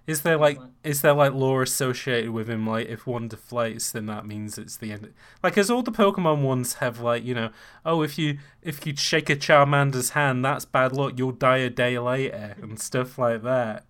[0.05, 2.67] Is there like is there like lore associated with him?
[2.67, 5.13] Like if one deflates, then that means it's the end.
[5.45, 7.51] Like, as all the Pokemon ones have, like you know,
[7.87, 11.13] oh if you if you shake a Charmander's hand, that's bad luck.
[11.17, 13.85] You'll die a day later and stuff like that.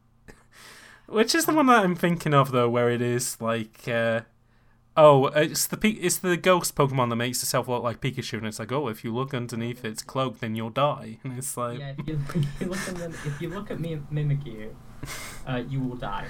[1.12, 4.22] Which is the one that I'm thinking of though, where it is like, uh,
[4.96, 8.58] oh, it's the it's the ghost Pokemon that makes itself look like Pikachu, and it's
[8.58, 11.94] like, oh, if you look underneath its cloak, then you'll die, and it's like, Yeah,
[11.98, 14.70] if you, if you look at them, if you look at me Mimikyu,
[15.46, 16.26] uh, you will die.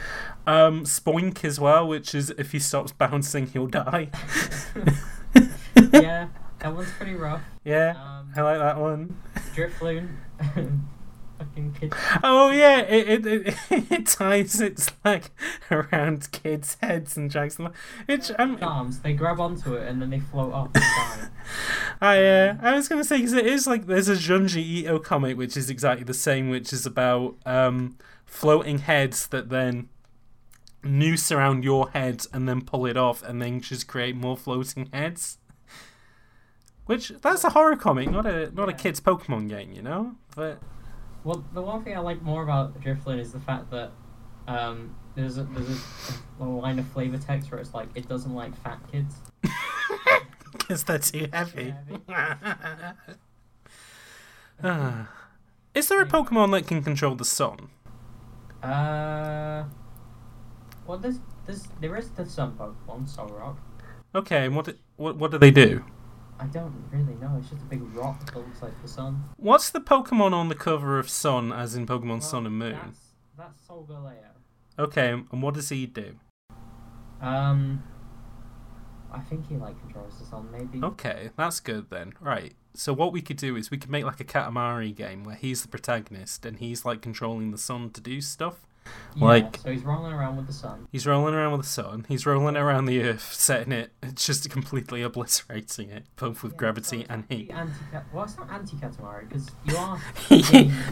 [0.46, 4.10] um, Spoink as well, which is if he stops bouncing, he'll die.
[5.92, 7.42] yeah, that one's pretty rough.
[7.64, 9.16] Yeah, Um, I like that one.
[9.54, 10.08] Drifloon,
[11.52, 11.94] fucking kid.
[12.22, 13.54] Oh yeah, it it, it,
[13.90, 15.30] it ties its like
[15.70, 17.72] around kids' heads and drags them.
[18.08, 21.28] It's um, Arms, they grab onto it and then they float off and die.
[22.00, 25.36] I uh, I was gonna say because it is like there's a Junji Ito comic
[25.36, 29.88] which is exactly the same, which is about um floating heads that then
[30.82, 34.88] noose around your head and then pull it off and then just create more floating
[34.92, 35.38] heads.
[36.86, 40.16] Which that's a horror comic, not a not a kids Pokemon game, you know.
[40.34, 40.60] But
[41.24, 43.92] Well, the one thing I like more about Drifloon is the fact that
[44.48, 45.68] um, there's a, there's
[46.40, 49.14] a, a line of flavor text where it's like it doesn't like fat kids.
[50.52, 51.74] because they're too heavy.
[54.64, 55.10] Ah.
[55.74, 57.70] Is there a Pokemon that can control the sun?
[58.62, 59.64] Uh,
[60.86, 63.56] well, there's, there's, there is the sun Pokemon, Solrock.
[64.14, 65.84] Okay, and what what what do they do?
[66.42, 67.36] I don't really know.
[67.38, 69.22] It's just a big rock that looks like the sun.
[69.36, 72.72] What's the Pokemon on the cover of Sun, as in Pokemon Sun and Moon?
[72.82, 72.98] That's,
[73.38, 74.16] that's Solgaleo.
[74.76, 76.16] Okay, and what does he do?
[77.20, 77.84] Um,
[79.12, 80.84] I think he like controls the sun, maybe.
[80.84, 82.14] Okay, that's good then.
[82.20, 82.54] Right.
[82.74, 85.62] So what we could do is we could make like a Katamari game where he's
[85.62, 88.66] the protagonist and he's like controlling the sun to do stuff.
[89.14, 90.88] Yeah, like- so he's rolling around with the sun.
[90.90, 92.06] He's rolling around with the sun.
[92.08, 93.92] He's rolling around the earth, setting it.
[94.02, 97.50] It's just completely obliterating it, both with Yeah, gravity and heat.
[97.52, 97.72] Anti
[98.12, 100.00] well, it's not anti-Katamari because you are.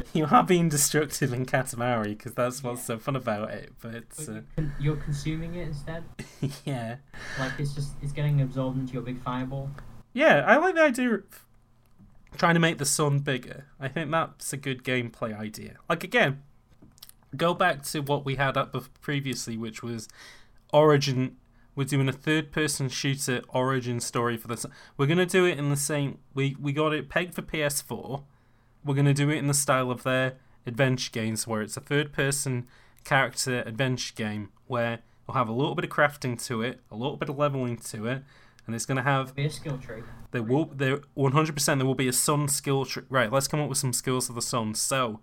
[0.13, 2.97] you are being destructive in Katamari because that's what's Yeah.
[2.97, 3.73] so fun about it.
[3.81, 6.05] But but uh, you're consuming it instead.
[6.65, 6.97] yeah,
[7.39, 9.71] Like it's just it's getting absorbed into your big fireball.
[10.13, 11.23] yeah, I like the idea of
[12.37, 13.67] trying to make the sun bigger.
[13.81, 15.77] I think that's a good gameplay idea.
[15.89, 16.43] Like again,
[17.37, 20.09] go back to what we had up previously, which was
[20.73, 21.37] Origin.
[21.77, 24.67] We're doing a third-person shooter origin story for this.
[24.97, 26.19] We're gonna do it in the same.
[26.35, 28.25] We we got it pegged for PS4.
[28.85, 30.35] We're gonna do it in the style of their
[30.67, 32.67] adventure games, where it's a third-person
[33.05, 37.17] character adventure game where we'll have a little bit of crafting to it, a little
[37.17, 38.23] bit of leveling to it,
[38.67, 40.03] and it's gonna have Be a skill tree.
[40.33, 43.05] there will there one hundred percent there will be a sun skill tree.
[43.09, 44.75] Right, let's come up with some skills of the sun.
[44.75, 45.21] So,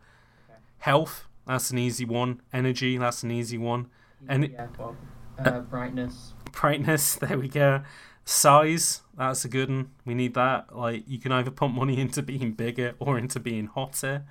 [0.50, 0.60] Okay.
[0.80, 2.42] health that's an easy one.
[2.54, 3.88] Energy that's an easy one.
[4.28, 4.96] And it- yeah, well,
[5.40, 6.34] uh, brightness.
[6.52, 7.82] Brightness there we go.
[8.26, 9.92] Size that's a good one.
[10.06, 10.76] We need that.
[10.76, 14.26] Like you can either put money into being bigger or into being hotter.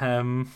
[0.00, 0.50] Um,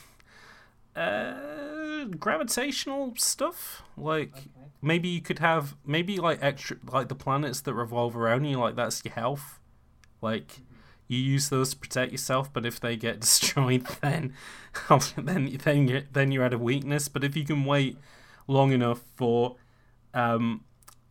[0.94, 4.50] uh, gravitational stuff like Okay.
[4.80, 8.76] maybe you could have maybe like extra like the planets that revolve around you like
[8.76, 9.60] that's your health
[10.22, 10.60] like
[11.08, 14.32] you use those to protect yourself but if they get destroyed then
[15.16, 17.96] then then you then you're at a weakness but if you can wait
[18.46, 19.56] long enough for
[20.14, 20.62] um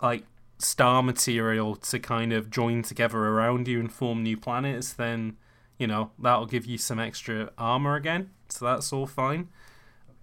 [0.01, 0.23] like
[0.57, 5.35] star material to kind of join together around you and form new planets then
[5.77, 9.49] you know that'll give you some extra armor again so that's all fine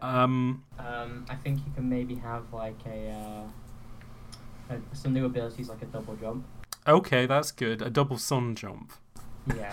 [0.01, 3.11] um Um, I think you can maybe have like a,
[4.71, 6.45] uh, a some new abilities like a double jump.
[6.87, 7.81] Okay, that's good.
[7.83, 8.93] A double sun jump.
[9.47, 9.73] Yeah.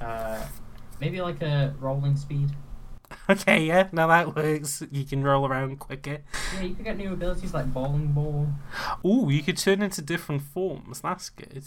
[0.00, 0.46] uh,
[1.00, 2.50] maybe like a rolling speed.
[3.30, 4.82] Okay, yeah, now that works.
[4.90, 6.18] You can roll around quicker.
[6.54, 8.48] Yeah, you could get new abilities like bowling ball.
[9.04, 11.00] Ooh, you could turn into different forms.
[11.00, 11.64] That's good.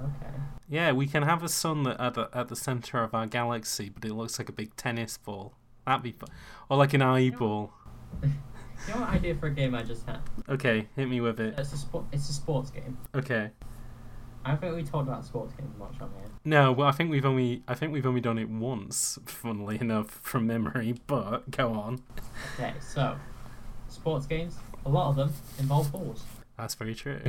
[0.00, 0.34] Okay.
[0.68, 3.90] Yeah, we can have a sun that at the at the center of our galaxy,
[3.90, 5.52] but it looks like a big tennis ball.
[5.84, 6.28] That'd be fun.
[6.70, 7.72] Or like an eyeball.
[8.86, 10.18] You know what idea for a game I just had?
[10.48, 11.54] Okay, hit me with it.
[11.56, 12.04] It's a sport.
[12.12, 12.98] It's a sports game.
[13.14, 13.50] Okay.
[14.44, 16.28] I don't think we talked about sports games much on here.
[16.44, 20.10] No, well, I think we've only I think we've only done it once, funnily enough,
[20.22, 20.94] from memory.
[21.06, 22.02] But go on.
[22.58, 23.16] Okay, so
[23.88, 24.56] sports games.
[24.86, 26.24] A lot of them involve balls.
[26.58, 27.20] That's very true.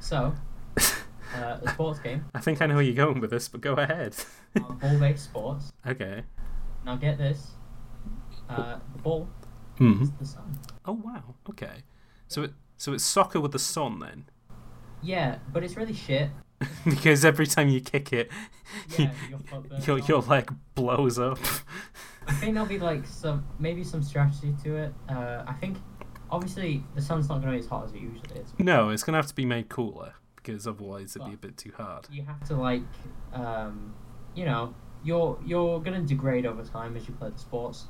[0.00, 0.32] So,
[0.78, 3.74] uh, a sports game, I think I know where you're going with this, but go
[3.74, 4.16] ahead.
[4.56, 5.70] are ball-based sports.
[5.86, 6.22] okay.
[6.86, 7.48] Now get this.
[8.48, 9.28] Uh, the ball
[9.78, 10.02] Mm-hmm.
[10.02, 10.58] is the sun.
[10.86, 11.22] Oh wow.
[11.50, 11.82] Okay.
[12.26, 14.24] So it so it's soccer with the sun then,
[15.02, 16.30] Yeah, but it's really shit.
[16.84, 18.30] because every time you kick it,
[18.98, 21.38] Yeah, your your your leg blows up.
[22.26, 24.94] I think there'll be like some maybe some strategy to it.
[25.08, 25.78] Uh, I think
[26.30, 28.52] obviously the sun's not going to be as hot as it usually is.
[28.58, 31.72] no, it's gonna have to be made cooler because otherwise it'd be a bit too
[31.76, 32.06] hard.
[32.10, 32.82] You have to like,
[33.32, 33.94] um,
[34.34, 37.86] you know, you're you're going to degrade over time as you play the sports.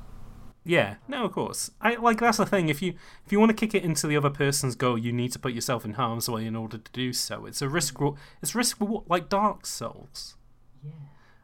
[0.68, 0.96] Yeah.
[1.09, 1.70] No, of course.
[1.81, 2.68] I like that's the thing.
[2.68, 2.92] If you
[3.24, 5.54] if you want to kick it into the other person's goal, you need to put
[5.54, 7.46] yourself in harm's way in order to do so.
[7.46, 7.96] It's a risk.
[8.42, 8.78] It's risk
[9.09, 10.37] like Dark Souls.
[10.85, 10.92] Yeah.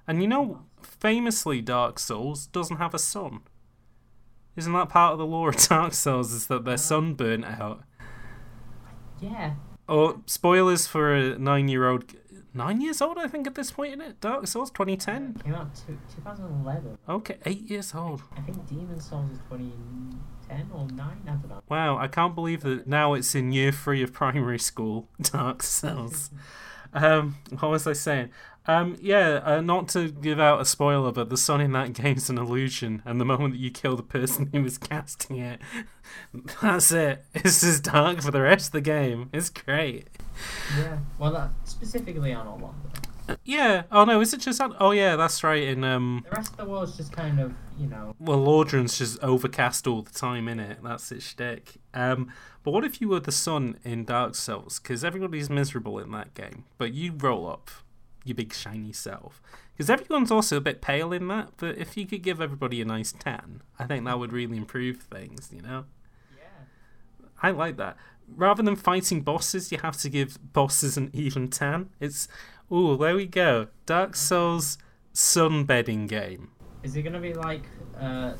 [0.06, 3.40] And you know, famously, Dark Souls doesn't have a sun.
[4.56, 6.30] Isn't that part of the lore of Dark Souls?
[6.30, 7.82] Is that their sun burnt out?
[9.22, 9.54] Yeah.
[9.88, 12.12] Or spoilers for a nine-year-old,
[12.54, 14.20] nine years old, I think at this point in it.
[14.20, 15.36] Dark Souls, 2010.
[15.36, 16.98] It came out two, 2011.
[17.08, 18.22] Okay, eight years old.
[18.36, 20.98] I think Demon's Souls is 2010 or 9.
[20.98, 21.62] I don't know.
[21.68, 25.08] Wow, I can't believe that now it's in year three of primary school.
[25.20, 26.30] Dark Souls.
[26.94, 28.30] um, what was I saying?
[28.66, 32.30] Um, yeah, uh, not to give out a spoiler, but the sun in that game's
[32.30, 35.60] an illusion, and the moment that you kill the person who was casting it,
[36.62, 37.24] that's it.
[37.34, 39.28] It's just dark for the rest of the game.
[39.34, 40.08] It's great.
[40.76, 40.98] Yeah.
[41.18, 42.74] Well, that, specifically on Online.
[43.44, 43.84] Yeah.
[43.90, 44.60] Oh no, is it just?
[44.80, 45.62] Oh yeah, that's right.
[45.62, 49.22] In um, The rest of the world's just kind of, you know, well, Lordran's just
[49.22, 50.78] overcast all the time, in it.
[50.82, 51.76] That's its shtick.
[51.94, 52.30] Um,
[52.62, 54.78] but what if you were the sun in Dark Souls?
[54.78, 57.70] Because everybody's miserable in that game, but you roll up,
[58.24, 59.40] your big shiny self.
[59.72, 61.50] Because everyone's also a bit pale in that.
[61.56, 64.98] But if you could give everybody a nice tan, I think that would really improve
[64.98, 65.50] things.
[65.52, 65.84] You know.
[67.44, 67.98] I like that.
[68.26, 71.90] Rather than fighting bosses, you have to give bosses an even tan.
[72.00, 72.26] It's
[72.70, 73.68] oh, there we go.
[73.84, 74.78] Dark Souls
[75.12, 76.48] sunbedding game.
[76.82, 77.64] Is it gonna be like,
[78.00, 78.32] uh,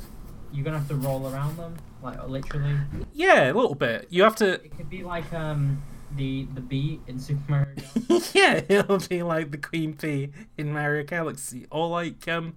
[0.55, 2.79] you're gonna have to roll around them, like literally?
[3.13, 4.07] Yeah, a little bit.
[4.09, 4.55] You have to.
[4.55, 5.83] It could be like um
[6.17, 7.75] the the bee in Super Mario.
[8.33, 12.55] Yeah, it'll be like the Queen Bee in Mario Galaxy, or like um.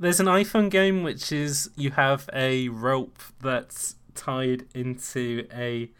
[0.00, 5.90] There's an iPhone game which is you have a rope that's tied into a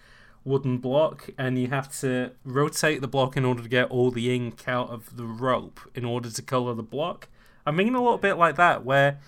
[0.45, 4.35] wooden block, and you have to rotate the block in order to get all the
[4.35, 7.29] ink out of the rope in order to color the block.
[7.65, 9.19] I'm thinking a little bit like that, where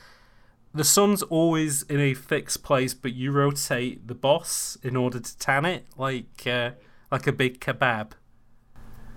[0.72, 5.38] the sun's always in a fixed place, but you rotate the boss in order to
[5.38, 6.70] tan it, like uh,
[7.10, 8.12] like a big kebab.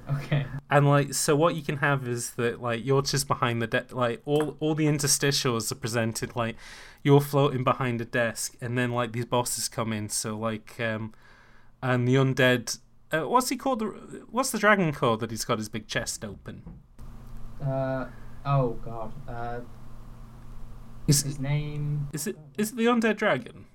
[0.09, 0.45] Okay.
[0.69, 3.93] And like, so what you can have is that like you're just behind the desk,
[3.93, 6.55] like all all the interstitials are presented like
[7.03, 10.09] you're floating behind a desk, and then like these bosses come in.
[10.09, 11.13] So like, um,
[11.81, 12.79] and the undead,
[13.11, 13.79] uh, what's he called?
[13.79, 13.85] The,
[14.31, 16.63] what's the dragon called that he's got his big chest open?
[17.61, 18.05] Uh
[18.45, 19.13] oh god.
[19.27, 19.59] Uh,
[21.07, 22.07] Is his name.
[22.13, 23.65] is it is it the undead dragon?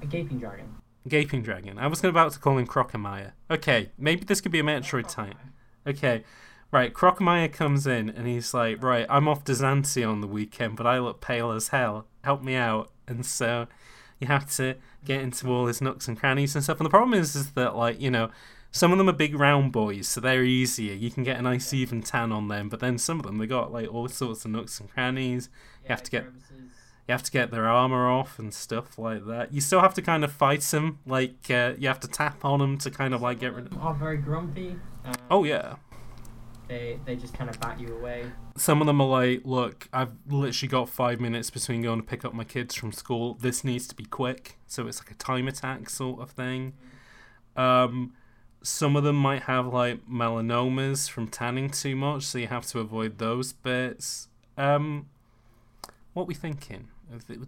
[0.00, 0.74] A gaping dragon.
[1.08, 1.78] Gaping dragon.
[1.78, 3.32] I was about to call him Crocomire.
[3.50, 5.34] Okay, maybe this could be a Metroid type.
[5.84, 6.22] Okay,
[6.70, 6.94] right.
[6.94, 10.86] Crocomire comes in and he's like, "Right, I'm off to Zante on the weekend, but
[10.86, 12.06] I look pale as hell.
[12.22, 13.66] Help me out." And so
[14.20, 16.78] you have to get into all his nooks and crannies and stuff.
[16.78, 18.30] And the problem is, is that like you know,
[18.70, 20.94] some of them are big round boys, so they're easier.
[20.94, 22.68] You can get a nice even tan on them.
[22.68, 25.48] But then some of them they got like all sorts of nooks and crannies.
[25.82, 26.26] You have to get.
[27.08, 29.52] You have to get their armor off and stuff like that.
[29.52, 32.60] You still have to kind of fight them, like uh, you have to tap on
[32.60, 33.78] them to kind of like get rid of.
[33.78, 34.76] Are very grumpy.
[35.04, 35.76] Um, Oh yeah,
[36.68, 38.24] They they just kind of bat you away.
[38.56, 42.24] some of them are like, look, I've literally got five minutes between going to pick
[42.24, 43.34] up my kids from school.
[43.34, 46.74] This needs to be quick, so it's like a time attack sort of thing.
[47.56, 48.12] Um,
[48.62, 52.78] some of them might have like melanomas from tanning too much, so you have to
[52.78, 54.28] avoid those bits.
[54.56, 55.08] Um,
[56.12, 56.88] what we thinking?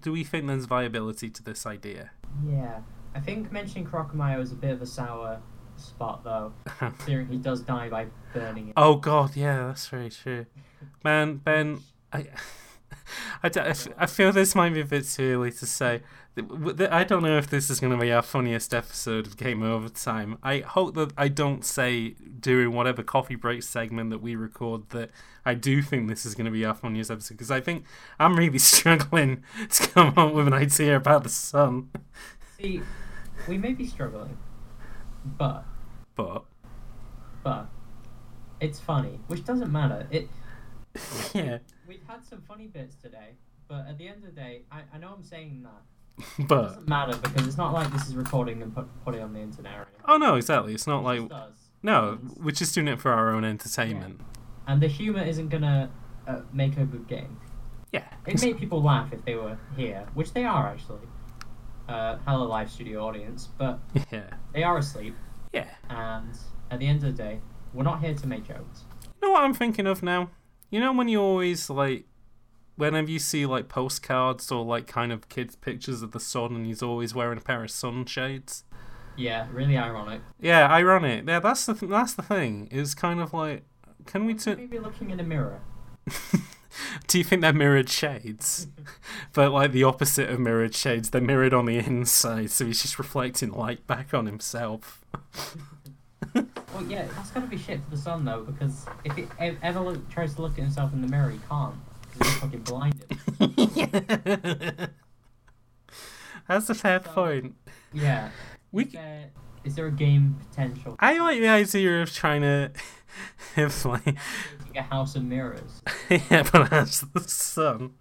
[0.00, 2.11] Do we think there's viability to this idea?
[2.46, 2.81] Yeah.
[3.14, 5.40] I think mentioning Crocomire was a bit of a sour
[5.77, 8.74] spot though, considering he does die by burning it.
[8.77, 10.46] Oh God, yeah, that's very true.
[11.03, 11.81] Man, Ben,
[12.12, 12.27] I,
[13.42, 16.03] I, I f- I feel this might be a bit too early to say.
[16.37, 19.27] Th- w- th- I don't know if this is going to be our funniest episode
[19.27, 20.37] of Game Over Time.
[20.42, 25.11] I hope that I don't say during whatever coffee break segment that we record that
[25.44, 27.85] I do think this is going to be our funniest episode because I think
[28.18, 31.90] I'm really struggling to come up with an idea about the sun.
[32.59, 32.83] See,
[33.47, 34.37] we may be struggling,
[35.25, 35.64] but
[36.16, 36.44] But
[37.42, 37.66] but
[38.61, 40.07] it's funny, which doesn't matter.
[40.11, 40.29] It
[41.35, 43.35] yeah, we've had some funny bits today,
[43.68, 45.83] but at the end of the day, I, I know I'm saying that.
[46.38, 49.20] It but doesn't matter because it's not like this is recording and put put it
[49.20, 50.74] on the internet or oh no, exactly.
[50.74, 51.55] It's not It like does.
[51.83, 54.20] no, we're just doing it for our own entertainment.
[54.66, 55.90] And the humor isn't gonna
[56.27, 57.38] uh, make a good game.
[57.92, 58.05] Yeah.
[58.27, 61.07] It made people laugh if they were here, which they are actually.
[61.88, 63.79] Uh, hello, live studio audience, but
[64.11, 64.31] Yeah.
[64.53, 65.14] they are asleep,
[65.53, 65.66] Yeah.
[65.90, 66.33] and
[66.70, 67.40] at the end of the day,
[67.74, 68.85] we're not here to make jokes.
[69.05, 70.31] You know what I'm thinking of now?
[70.70, 72.07] You know when you always like
[72.77, 76.67] whenever you see like postcards or like kind of kids pictures of the sun and
[76.67, 78.65] he's always wearing a pair of sunshades?
[79.17, 80.21] Yeah, really ironic.
[80.41, 81.25] Yeah, ironic.
[81.27, 82.69] Yeah, that's the th- that's the thing.
[82.71, 83.63] It's kind of like
[84.07, 85.61] can we turn Maybe looking in a mirror.
[87.07, 88.67] Do you think they're mirrored shades?
[89.33, 92.99] but like the opposite of mirrored shades, they're mirrored on the inside, so he's just
[92.99, 95.05] reflecting light back on himself.
[96.35, 99.79] Well, yeah, that's gotta be shit for the sun though, because if it e- ever
[99.79, 101.77] look, tries to look at himself in the mirror, he can't.
[102.18, 103.18] Because he's fucking blinded.
[106.48, 107.55] That's a fair point.
[107.92, 108.31] Yeah.
[108.72, 109.31] We Is there,
[109.64, 110.96] is there a game potential?
[110.98, 112.70] I like the idea of trying to
[113.55, 114.16] have like
[114.77, 115.83] a house of mirrors.
[116.11, 117.94] yeah, but as the sun,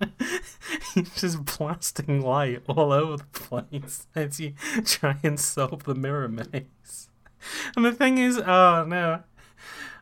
[0.94, 4.54] he's just blasting light all over the place as you
[4.86, 7.10] try and solve the mirror maze.
[7.76, 9.22] And the thing is, oh no,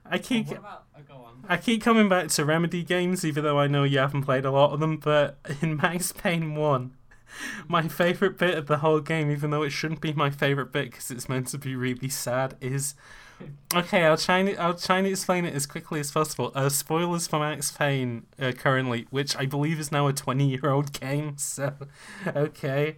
[0.05, 0.80] I keep what
[1.11, 1.23] about?
[1.23, 1.45] Go on.
[1.47, 4.51] I keep coming back to Remedy games, even though I know you haven't played a
[4.51, 4.97] lot of them.
[4.97, 6.95] But in Max Payne One,
[7.67, 10.91] my favorite bit of the whole game, even though it shouldn't be my favorite bit
[10.91, 12.95] because it's meant to be really sad, is
[13.75, 14.03] okay.
[14.05, 16.51] I'll try and I'll try and explain it as quickly as possible.
[16.55, 21.37] Uh, spoilers for Max Payne uh, currently, which I believe is now a twenty-year-old game.
[21.37, 21.73] So,
[22.27, 22.97] okay.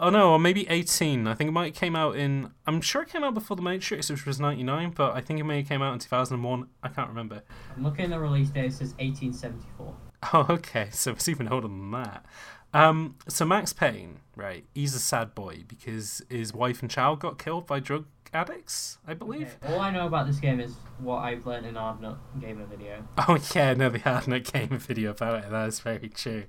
[0.00, 1.26] Oh no, or maybe 18.
[1.26, 2.52] I think it might have came out in.
[2.66, 5.44] I'm sure it came out before The Matrix, which was 99, but I think it
[5.44, 6.68] may have came out in 2001.
[6.82, 7.42] I can't remember.
[7.76, 8.66] I'm looking at the release date.
[8.66, 9.94] It says 1874.
[10.32, 10.88] Oh, okay.
[10.90, 12.26] So it's even older than that.
[12.74, 14.64] Um, so Max Payne, right?
[14.74, 19.14] He's a sad boy because his wife and child got killed by drug addicts, I
[19.14, 19.56] believe.
[19.62, 23.06] Okay, All I know about this game is what I've learned in Ardnut Gamer video.
[23.28, 25.50] Oh yeah, no, they had no game video about it.
[25.50, 26.44] That is very true.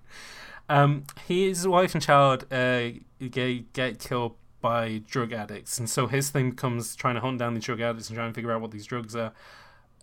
[0.70, 2.90] Um, his wife and child uh,
[3.20, 7.56] get, get killed by drug addicts, and so his thing becomes trying to hunt down
[7.56, 9.34] these drug addicts and try and figure out what these drugs are.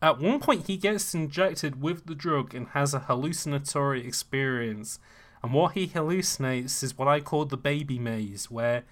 [0.03, 4.99] At one point, he gets injected with the drug and has a hallucinatory experience.
[5.43, 8.85] And what he hallucinates is what I call the baby maze, where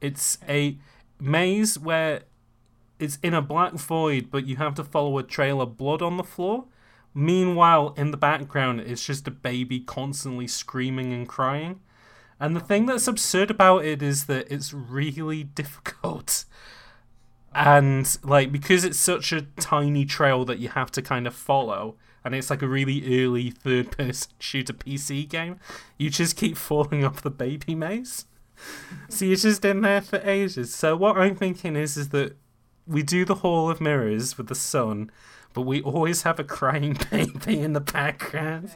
[0.00, 0.78] it's a
[1.20, 2.22] maze where
[2.98, 6.16] it's in a black void, but you have to follow a trail of blood on
[6.16, 6.64] the floor.
[7.14, 11.80] Meanwhile, in the background, it's just a baby constantly screaming and crying.
[12.38, 16.44] And the thing that's absurd about it is that it's really difficult.
[17.52, 21.96] And, like, because it's such a tiny trail that you have to kind of follow,
[22.24, 25.58] and it's like a really early third person shooter PC game,
[25.98, 28.26] you just keep falling off the baby maze.
[29.08, 30.74] So you're just in there for ages.
[30.74, 32.36] So what I'm thinking is is that
[32.86, 35.10] we do the Hall of Mirrors with the sun,
[35.52, 38.70] but we always have a crying baby in the background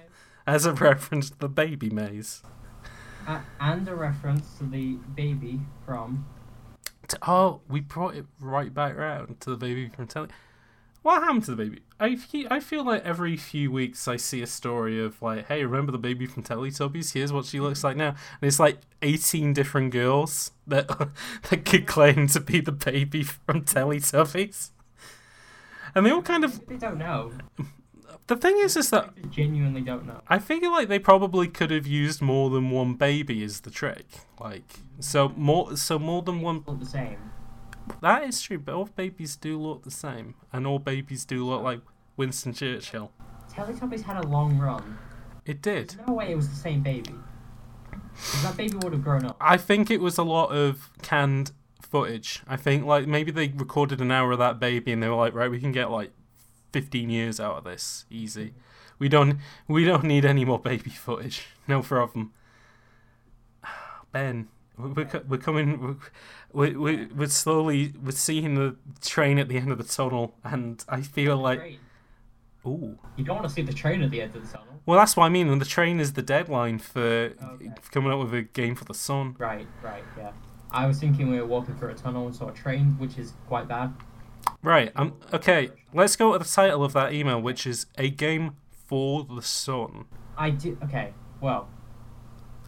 [0.46, 2.42] as a reference to the baby maze.
[3.26, 6.26] A- and a reference to the baby from.
[7.26, 10.28] Oh, we brought it right back round to the baby from Telly.
[11.02, 11.80] What happened to the baby?
[12.00, 15.62] I fe- I feel like every few weeks I see a story of like, hey,
[15.62, 17.12] remember the baby from Teletubbies?
[17.12, 18.16] Here's what she looks like now, and
[18.48, 20.88] it's like eighteen different girls that
[21.50, 24.70] that could claim to be the baby from Teletubbies,
[25.94, 26.66] and they all kind of.
[26.66, 27.32] They don't know.
[28.26, 30.22] The thing is, is that They genuinely don't know.
[30.28, 34.06] I feel like they probably could have used more than one baby as the trick.
[34.40, 36.64] Like, so more, so more than one.
[36.66, 37.18] Look the same.
[38.00, 41.62] That is true, but all babies do look the same, and all babies do look
[41.62, 41.80] like
[42.16, 43.12] Winston Churchill.
[43.52, 44.98] Teletubbies had a long run.
[45.44, 45.90] It did.
[45.90, 47.14] There's no way it was the same baby.
[48.42, 49.36] That baby would have grown up.
[49.38, 51.52] I think it was a lot of canned
[51.94, 52.42] footage.
[52.48, 55.32] I think like maybe they recorded an hour of that baby, and they were like,
[55.32, 56.10] right, we can get like
[56.72, 58.52] fifteen years out of this easy.
[58.98, 59.38] We don't,
[59.68, 61.46] we don't need any more baby footage.
[61.68, 62.32] No problem.
[64.12, 65.98] Ben, we're we're coming.
[66.52, 70.84] We're, we're, we're slowly we're seeing the train at the end of the tunnel, and
[70.88, 71.78] I feel like,
[72.66, 72.98] ooh.
[73.16, 74.80] You don't want to see the train at the end of the tunnel.
[74.86, 75.48] Well, that's what I mean.
[75.48, 77.70] And the train is the deadline for Okay.
[77.92, 79.36] coming up with a game for the sun.
[79.38, 80.32] Right, right, yeah.
[80.74, 83.32] I was thinking we were walking through a tunnel and saw a train, which is
[83.46, 83.94] quite bad.
[84.62, 84.92] Right.
[84.96, 85.14] Um.
[85.32, 85.70] Okay.
[85.92, 88.56] Let's go with the title of that email, which is a game
[88.86, 90.06] for the sun.
[90.36, 90.76] I do.
[90.84, 91.68] Okay, well,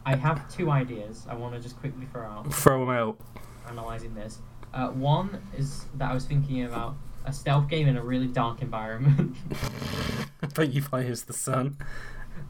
[0.04, 3.18] I have two ideas I want to just quickly throw out, Throw them out.
[3.68, 4.38] analyzing this.
[4.72, 6.94] Uh, one is that I was thinking about
[7.24, 9.36] a stealth game in a really dark environment,
[10.54, 11.76] but you play as the sun.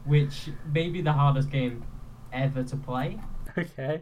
[0.05, 1.83] which may be the hardest game
[2.31, 3.19] ever to play.
[3.57, 4.01] Okay.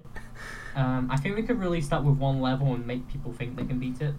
[0.76, 3.64] Um, I think we could release that with one level and make people think they
[3.66, 4.14] can beat it.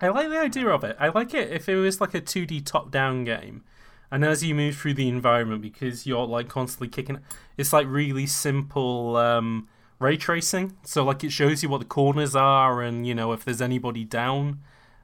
[0.00, 0.96] I like the idea of it.
[1.00, 3.64] I like it if it was like a 2D top-down game,
[4.10, 7.18] and as you move through the environment, because you're like constantly kicking,
[7.56, 9.66] it's like really simple um,
[9.98, 10.76] ray tracing.
[10.84, 14.04] So like it shows you what the corners are, and you know if there's anybody
[14.04, 14.60] down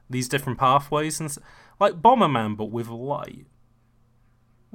[0.09, 1.39] these different pathways, and s-
[1.79, 3.47] like Bomberman, but with light.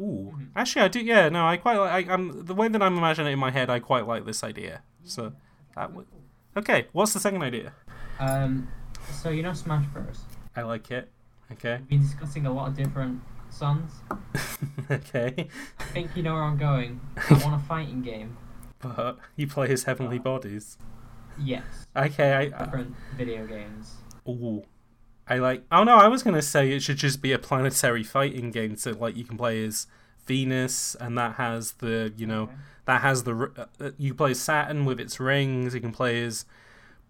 [0.01, 0.49] Ooh, Mhm.
[0.57, 1.01] actually, I do.
[1.01, 2.09] Yeah, no, I quite like.
[2.09, 3.71] I, I'm the way that I'm imagining it in my head.
[3.71, 4.83] I quite like this idea.
[5.05, 5.33] So
[5.79, 6.07] Uh, that would.
[6.57, 7.73] Okay, what's the second idea?
[8.19, 8.69] Um,
[9.13, 10.21] so you know Smash Bros.
[10.57, 11.11] I like it.
[11.53, 11.79] Okay.
[11.79, 13.21] We've been discussing a lot of different
[13.51, 13.93] sons.
[14.91, 15.49] okay.
[15.79, 17.01] I think you know where I'm going.
[17.31, 18.37] I want a fighting game.
[18.81, 20.79] But you play as heavenly uh, bodies.
[21.37, 21.65] Yes,
[21.97, 22.41] Okay, I.
[22.43, 23.97] I different video games.
[24.29, 24.63] ooh.
[25.27, 25.65] I like.
[25.73, 28.93] Oh no, I was gonna say it should just be a planetary fighting game, so
[28.93, 29.89] like you can play as
[30.27, 32.53] Venus, and that has the you know Okay.
[32.89, 35.75] That has the uh, you play Saturn with its rings.
[35.75, 36.47] You can play as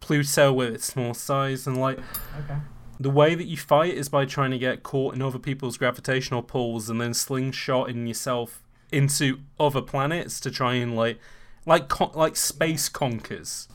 [0.01, 1.99] Pluto with its small size, and like
[2.41, 2.59] Okay.
[3.01, 6.43] the way that you fight is by trying to get caught in other people's gravitational
[6.43, 8.61] pulls and then slingshotting yourself
[8.91, 11.19] into other planets to try and like
[11.65, 13.69] like con- like space conkers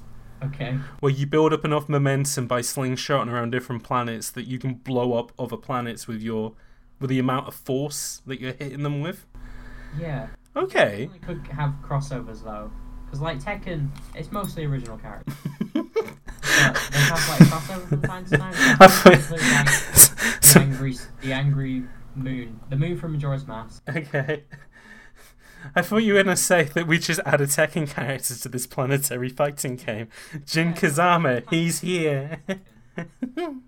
[0.43, 0.78] Okay.
[0.99, 5.14] where you build up enough momentum by slingshotting around different planets that you can blow
[5.18, 6.54] up other planets with your
[6.99, 9.26] with the amount of force that you're hitting them with
[9.97, 10.28] Yeah.
[10.56, 12.72] Okay We could have crossovers though,
[13.06, 15.36] Because like Tekken, it's mostly original characters.
[15.74, 18.54] they have like crossover from time to time.
[18.80, 21.84] I thought- Include, like, the angry, the angry
[22.16, 23.82] moon, the moon from Majora's Mask.
[23.89, 24.43] Okay.
[25.76, 28.68] I thought you were gonna say that we just add a Tekken character to this
[28.68, 30.10] planetary fighting game.
[30.45, 30.74] Jin.
[30.74, 32.41] Kazama, he's here.
[32.97, 33.64] Um,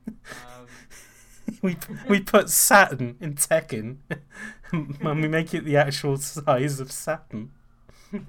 [1.65, 3.97] we we put Saturn in Tekken,
[4.71, 7.51] and we make it the actual size of Saturn.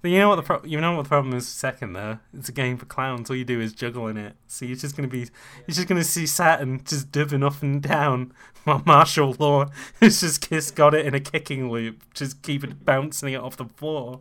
[0.00, 2.18] But you know what the pro- you know what the problem is Tekken though?
[2.32, 3.30] It's a game for clowns.
[3.30, 4.36] All you do is juggle in it.
[4.46, 5.18] So you're just gonna be
[5.66, 8.32] you're just gonna see Saturn just dubbing up and down
[8.64, 9.66] while Marshall Law
[10.00, 13.56] has just just got it in a kicking loop, just keep it bouncing it off
[13.56, 14.20] the floor.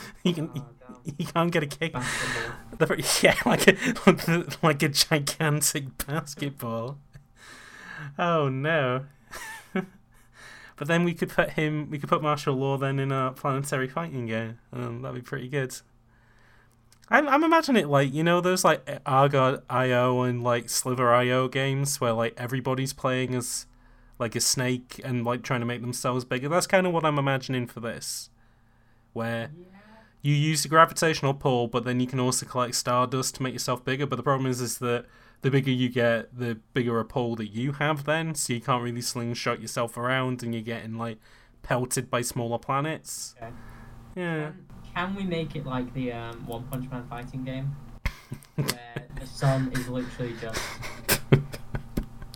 [0.24, 0.66] You can oh,
[1.04, 1.14] damn.
[1.18, 1.92] you can't get a kick.
[1.92, 2.54] Basketball.
[2.78, 6.98] The- Yeah, like a like a gigantic basketball.
[8.18, 9.06] Oh no.
[9.74, 13.88] but then we could put him we could put Marshall Law then in a planetary
[13.88, 14.58] fighting game.
[14.72, 15.74] Um, that'd be pretty good.
[17.10, 21.48] I'm I'm imagining it like, you know those like Agar IO and like Slither IO
[21.48, 23.66] games where like everybody's playing as
[24.18, 26.48] like a snake and like trying to make themselves bigger.
[26.48, 28.30] That's kind of what I'm imagining for this.
[29.14, 29.77] Where Yeah.
[30.28, 33.82] You use the gravitational pull, but then you can also collect stardust to make yourself
[33.82, 34.06] bigger.
[34.06, 35.06] But the problem is, is that
[35.40, 38.04] the bigger you get, the bigger a pull that you have.
[38.04, 41.18] Then, so you can't really slingshot yourself around, and you're getting like
[41.62, 43.34] pelted by smaller planets.
[43.38, 43.52] Okay.
[44.16, 47.74] Yeah, Can, can we make it like the um, One Punch Man fighting game,
[48.56, 50.60] where the sun is literally just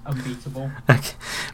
[0.07, 0.71] unbeatable?
[0.89, 1.05] Like,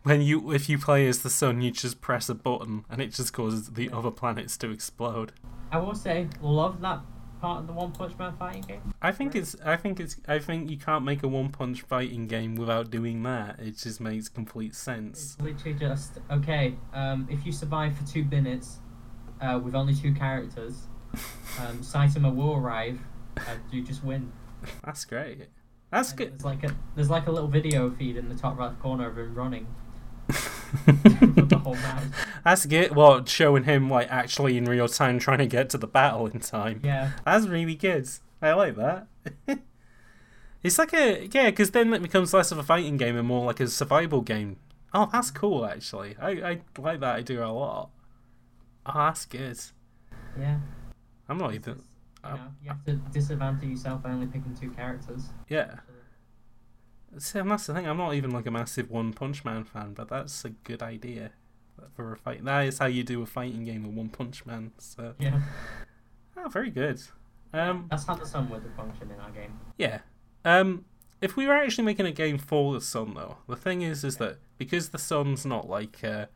[0.04, 3.12] when you if you play as the sun, you just press a button, and it
[3.12, 5.32] just causes the other planets to explode.
[5.70, 7.00] I will say, love that
[7.40, 8.94] part of the One Punch Man fighting game.
[9.00, 9.54] I think it's.
[9.64, 10.16] I think it's.
[10.26, 13.60] I think you can't make a one punch fighting game without doing that.
[13.60, 15.34] It just makes complete sense.
[15.34, 16.74] It's literally just okay.
[16.92, 18.78] Um, if you survive for two minutes,
[19.40, 20.86] uh, with only two characters,
[21.60, 22.98] um, Saitama will arrive,
[23.36, 24.32] and you just win.
[24.84, 25.48] That's great.
[25.90, 26.32] That's And good.
[26.32, 29.16] There's like a there's like a little video feed in the top right corner of
[29.16, 29.66] him running
[30.28, 30.57] for the whole match.
[32.44, 32.94] That's good.
[32.94, 36.40] Well, showing him like actually in real time trying to get to the battle in
[36.40, 36.80] time.
[36.84, 38.08] Yeah, That's really good.
[38.40, 39.06] I like that.
[40.62, 43.44] it's like a yeah, because then it becomes less of a fighting game and more
[43.44, 44.56] like a survival game.
[44.94, 45.64] Oh, that's cool.
[45.66, 47.90] Actually, I I like that idea a lot.
[48.86, 49.58] Oh, that's good.
[50.38, 50.58] yeah.
[51.28, 51.82] I'm not even.
[52.24, 55.28] You, know, you have to disadvantage yourself by only picking two characters.
[55.48, 55.76] Yeah.
[57.18, 57.86] See, and that's the thing.
[57.86, 61.32] I'm not even like a massive One Punch Man fan, but that's a good idea
[61.94, 62.44] for a fight.
[62.44, 64.72] That is how you do a fighting game with One Punch Man.
[64.78, 65.40] So, Yeah,
[66.36, 67.00] oh, very good.
[67.52, 69.58] Um, that's how the sun would function in our game.
[69.78, 70.00] yeah.
[70.44, 70.84] Um,
[71.20, 74.18] if we were actually making a game for the Sun, though, the thing is, is
[74.18, 76.26] that because the Sun's not like, uh,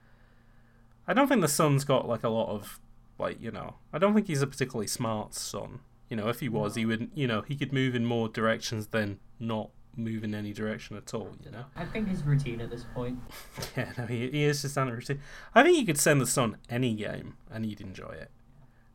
[1.06, 2.80] I don't think the Sun's got like a lot of,
[3.18, 5.80] like, you know, I don't think he's a particularly smart Sun.
[6.10, 8.88] You know, if he was, he would, you know, he could move in more directions
[8.88, 11.30] than not move in any direction at all.
[11.44, 11.64] You know.
[11.76, 13.18] I think his routine at this point.
[13.76, 15.20] Yeah, no, he, he is just on a routine.
[15.54, 18.30] I think you could send the Sun any game and he'd enjoy it.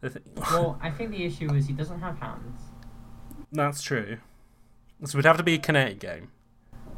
[0.01, 2.59] Thi- Well, I think the issue is he doesn't have hands.
[3.51, 4.17] That's true.
[5.03, 6.29] So it would have to be a kinetic game.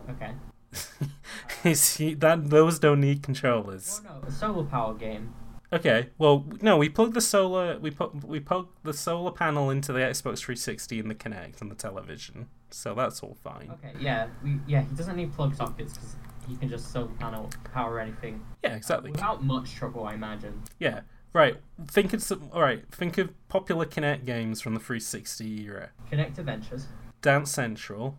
[0.10, 0.32] Okay.
[1.64, 4.02] Is he, that those don't need controllers.
[4.06, 5.34] Well, no, a solar power game.
[5.72, 9.92] Okay, well, no, we plug the solar we put we plug the solar panel into
[9.94, 13.72] the Xbox 360 and the Kinect and the television, so that's all fine.
[13.74, 16.16] Okay, yeah, we yeah he doesn't need plug sockets because
[16.48, 19.12] he can just solar panel power anything Yeah, exactly.
[19.12, 20.64] without much trouble, I imagine.
[20.80, 21.02] Yeah,
[21.34, 21.58] right.
[21.88, 22.50] Think of some.
[22.52, 25.90] All right, think of popular Kinect games from the 360 era.
[26.12, 26.88] Kinect Adventures,
[27.22, 28.18] Dance Central,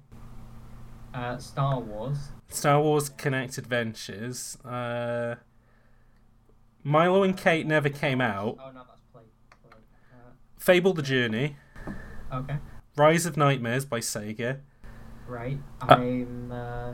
[1.15, 4.57] uh, Star Wars, Star Wars Kinect Adventures.
[4.65, 5.37] Uh,
[6.83, 8.57] Milo and Kate never came out.
[8.59, 9.23] Oh no, that's play.
[9.69, 9.79] play.
[10.59, 11.57] Fable the Journey.
[12.33, 12.57] Uh, okay,
[13.01, 14.59] Rise of Nightmares by Sega.
[15.27, 15.59] right.
[15.81, 16.53] Uh, I'm.
[16.53, 16.93] Uh,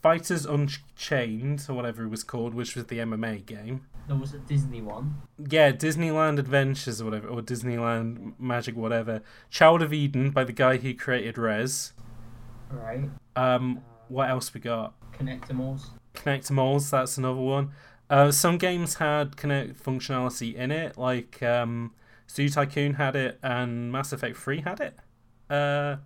[0.00, 3.86] Fighters Unchained, or whatever it was called, which was the MMA game.
[4.06, 5.16] there was a Disney one.
[5.38, 9.20] Yeah, Disneyland Adventures or whatever, or Disneyland Magic whatever.
[9.50, 11.92] Child of Eden by the guy who created Rez.
[12.70, 13.10] Right.
[13.34, 14.94] Um, Uh, what else we got?
[15.18, 15.86] Kinectimals.
[16.14, 17.70] Kinectimals, that's another one.
[18.08, 21.92] Uh, some games had Kinect functionality in it, like um,
[22.30, 24.96] Zoo Tycoon had it and Mass Effect 3 had it.
[25.48, 25.96] Uh,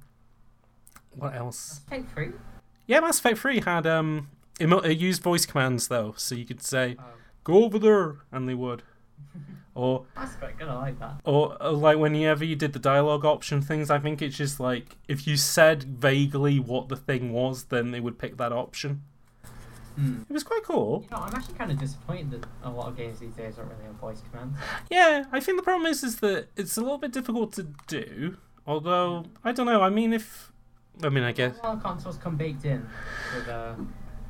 [1.17, 1.81] what else?
[1.91, 2.31] Take three.
[2.87, 4.29] Yeah, Mass Effect 3 had um,
[4.61, 7.03] it, it used voice commands though, so you could say Oh.
[7.45, 8.83] "Go over there," and they would.
[9.75, 10.67] Or, That's quite good.
[10.67, 11.21] I like that.
[11.23, 14.97] or, or like whenever you did the dialogue option things, I think it's just like
[15.07, 19.03] if you said vaguely what the thing was, then they would pick that option.
[19.99, 20.23] Hmm.
[20.29, 21.03] It was quite cool.
[21.11, 23.69] You know, I'm actually kind of disappointed that a lot of games these days don't
[23.69, 24.57] really have voice commands.
[24.91, 28.37] Yeah, I think the problem is is that it's a little bit difficult to do.
[28.67, 29.83] Although I don't know.
[29.83, 30.53] I mean, if
[31.03, 32.87] I mean, I guess A lot of consoles come baked in
[33.35, 33.75] with uh,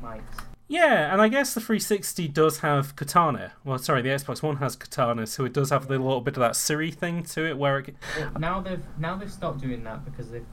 [0.02, 0.20] mics.
[0.68, 3.52] yeah, and I guess the 360 does have Cortana.
[3.64, 6.40] Well, sorry, the Xbox One has Cortana, so it does have a little bit of
[6.40, 10.04] that Siri thing to it, where it, Well, now they've now they've stopped doing that
[10.04, 10.46] because they've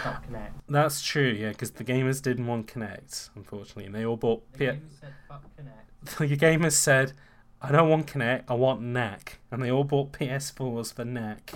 [0.00, 0.52] stopped Kinect.
[0.68, 1.28] that's true.
[1.28, 4.50] Yeah, because the gamers didn't want Kinect, unfortunately, and they all bought.
[4.52, 6.18] The P- gamers said fuck Kinect.
[6.28, 7.12] the gamers said,
[7.60, 11.52] "I don't want Kinect, I want Knack," and they all bought PS4s for Knack,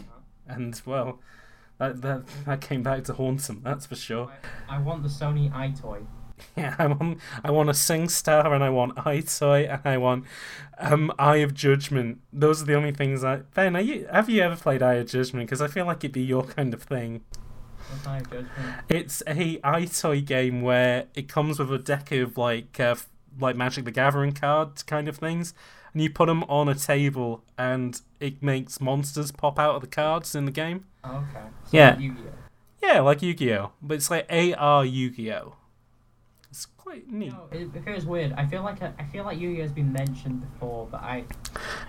[0.46, 1.20] and well,
[1.78, 3.60] that that that came back to haunt them.
[3.64, 4.30] That's for sure.
[4.68, 6.06] I, I want the Sony EyeToy.
[6.56, 10.24] Yeah, I want I want a SingStar and I want EyeToy and I want
[10.78, 12.20] um Eye of Judgment.
[12.32, 13.76] Those are the only things I Ben.
[13.76, 15.46] Are you, have you ever played Eye of Judgment?
[15.46, 17.22] Because I feel like it'd be your kind of thing.
[17.90, 18.50] What's Eye of Judgment?
[18.88, 22.96] It's a EyeToy game where it comes with a deck of like uh,
[23.38, 25.54] like Magic the Gathering cards kind of things,
[25.92, 29.86] and you put them on a table and it makes monsters pop out of the
[29.86, 30.84] cards in the game.
[31.04, 31.46] Oh, okay.
[31.64, 31.90] So Yeah.
[31.90, 32.30] like Yu-Gi-Oh.
[32.88, 35.54] Yeah, like Yu-Gi-Oh, but it's like AR Yu-Gi-Oh.
[36.50, 37.32] It's quite neat.
[37.32, 38.32] No, it, feels weird.
[38.34, 41.24] I feel like I, I feel like Yu-Gi-Oh has been mentioned before, but I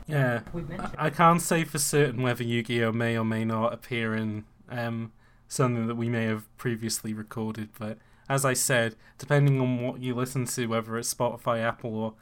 [0.08, 0.42] Yeah.
[0.54, 0.96] we've mentioned.
[0.98, 5.12] I can't say for certain whether Yu-Gi-Oh may or may not appear in um,
[5.48, 10.16] something that we may have previously recorded, but as I said, depending on what you
[10.16, 12.14] listen to, whether it's Spotify, Apple, or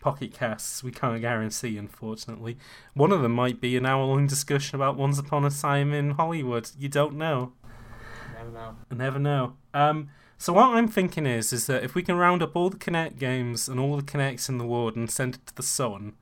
[0.00, 2.56] Pocket Casts, we can't guarantee, unfortunately.
[2.94, 6.70] One of them might be an hour-long discussion about Once Upon a Time in Hollywood.
[6.78, 7.52] You don't know.
[8.34, 8.76] Never know.
[8.90, 9.56] Never know.
[9.74, 10.08] Um,
[10.38, 13.18] so what I'm thinking is, is that if we can round up all the Kinect
[13.18, 16.14] games and all the Connects in the world and send it to the sun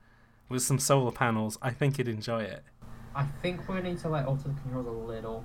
[0.49, 2.65] with some solar panels, I think you'd enjoy it.
[3.15, 5.45] I think we need to let alter the controls a little.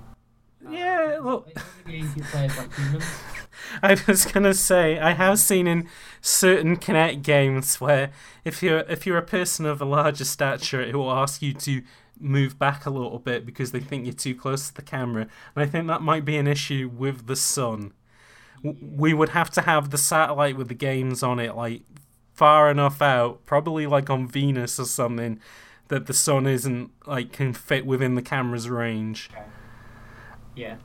[0.66, 1.48] Uh, Yeah, look.
[1.50, 3.04] It's only getting two players like humans.
[3.82, 5.88] I was gonna say I have seen in
[6.20, 8.10] certain Kinect games where
[8.44, 11.82] if you're if you're a person of a larger stature, it will ask you to
[12.18, 15.64] move back a little bit because they think you're too close to the camera, and
[15.64, 17.92] I think that might be an issue with the sun.
[18.62, 21.82] We would have to have the satellite with the games on it like
[22.32, 25.38] far enough out, probably like on Venus or something,
[25.88, 29.30] that the sun isn't like can fit within the camera's range.
[29.32, 29.42] Okay.
[30.56, 30.76] Yeah.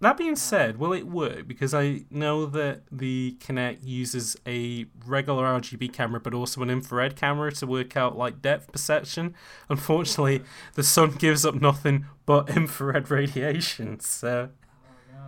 [0.00, 1.48] That being said, will it work?
[1.48, 7.16] Because I know that the Kinect uses a regular RGB camera, but also an infrared
[7.16, 9.34] camera to work out like depth perception.
[9.70, 10.42] Unfortunately,
[10.74, 13.98] the sun gives up nothing but infrared radiation.
[14.00, 14.50] So,
[14.84, 15.20] Oh no.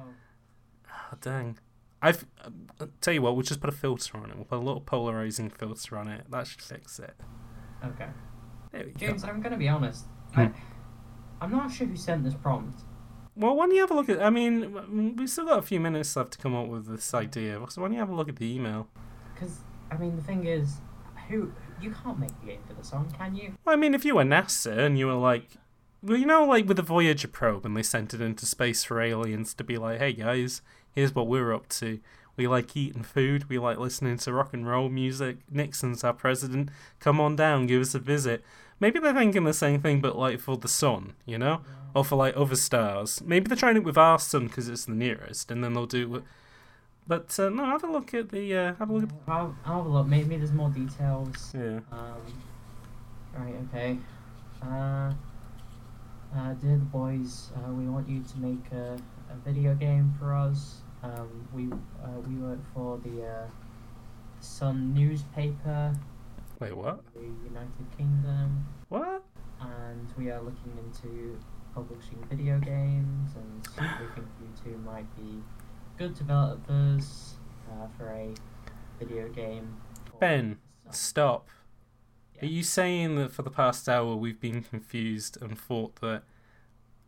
[0.91, 1.59] oh, dang.
[2.03, 2.27] I've
[2.79, 4.37] uh, tell you what, we'll just put a filter on it.
[4.37, 6.31] We'll put a little polarizing filter on it.
[6.31, 7.14] That should fix it.
[7.85, 8.09] Okay.
[8.72, 8.99] There we go.
[9.07, 10.05] James, I'm gonna be honest.
[10.35, 10.41] Hmm.
[10.41, 10.51] I,
[11.41, 12.83] I'm not sure who sent this prompt.
[13.37, 14.22] Well, why don't you have a look at?
[14.22, 17.61] I mean, we've still got a few minutes left to come up with this idea.
[17.68, 18.89] So why don't you have a look at the email?
[19.34, 19.59] Because
[19.91, 20.76] I mean, the thing is,
[21.28, 23.55] who you can't make the game for the song, can you?
[23.64, 25.51] Well, I mean, if you were NASA and you were like,
[26.03, 29.01] well, you know, like with the Voyager probe, and they sent it into space for
[29.01, 30.62] aliens to be like, hey guys,
[30.93, 32.01] here's what we're up to.
[32.37, 33.49] We like eating food.
[33.49, 35.39] We like listening to rock and roll music.
[35.51, 36.70] Nixon's our president.
[37.01, 38.45] Come on down, give us a visit.
[38.79, 41.62] Maybe they're thinking the same thing, but like for the sun, you know,
[41.95, 43.22] or for like other stars.
[43.24, 46.22] Maybe they're trying it with our sun because it's the nearest, and then they'll do.
[47.07, 48.55] But uh, no, have a look at the.
[48.55, 49.11] Uh, have a look at.
[49.29, 50.07] I'll, I'll have a look.
[50.07, 51.53] Maybe there's more details.
[51.55, 51.81] Yeah.
[51.93, 52.43] Um,
[53.35, 53.99] right, okay.
[54.62, 55.12] Uh,
[56.37, 58.99] uh, dear the boys, uh, we want you to make a,
[59.31, 60.83] a video game for us.
[61.03, 61.68] Um, we
[62.05, 63.47] uh, we work for the uh,
[64.41, 65.95] Sun newspaper,
[66.61, 67.04] Wait, what?
[67.14, 69.22] the United Kingdom, What?
[69.61, 71.38] and we are looking into
[71.74, 73.68] publishing video games, and
[74.00, 75.42] we think you two might be
[75.98, 77.34] good developers
[77.70, 78.32] uh, for a
[78.98, 79.76] video game.
[80.18, 80.59] Ben.
[80.90, 81.48] Stop.
[82.36, 82.42] Yeah.
[82.44, 86.22] Are you saying that for the past hour we've been confused and thought that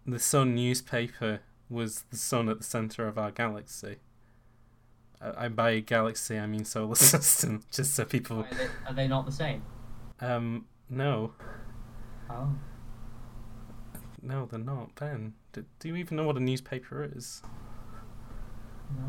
[0.05, 1.41] the Sun newspaper
[1.71, 3.97] was the sun at the center of our galaxy?
[5.21, 8.41] I, I by galaxy I mean solar system, just so people.
[8.41, 9.63] Are they, are they not the same?
[10.21, 11.33] Um, no,
[12.31, 12.49] Oh.
[14.23, 14.95] no, they're not.
[14.97, 17.43] Ben, do, do you even know what a newspaper is?
[18.97, 19.05] No.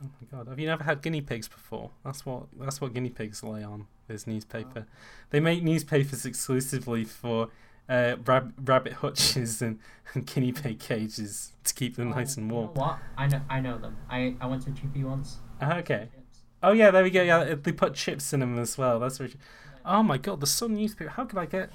[0.00, 1.90] Oh my god, have you never had guinea pigs before?
[2.04, 3.86] That's what that's what guinea pigs lay on.
[4.08, 4.86] Is newspaper.
[5.30, 7.48] They make newspapers exclusively for
[7.90, 9.78] uh, rab- rabbit hutches and,
[10.14, 12.68] and guinea pig cages to keep them nice and Oh, warm.
[12.68, 12.98] You know what?
[13.18, 13.40] I know.
[13.50, 13.96] I know them.
[14.08, 15.38] I I went to GP once.
[15.60, 16.08] Ah, okay.
[16.62, 17.22] Oh yeah, there we go.
[17.22, 18.98] Yeah, they put chips in them as well.
[18.98, 19.34] That's very.
[19.84, 21.10] Oh my god, the Sun newspaper.
[21.10, 21.70] How could I get?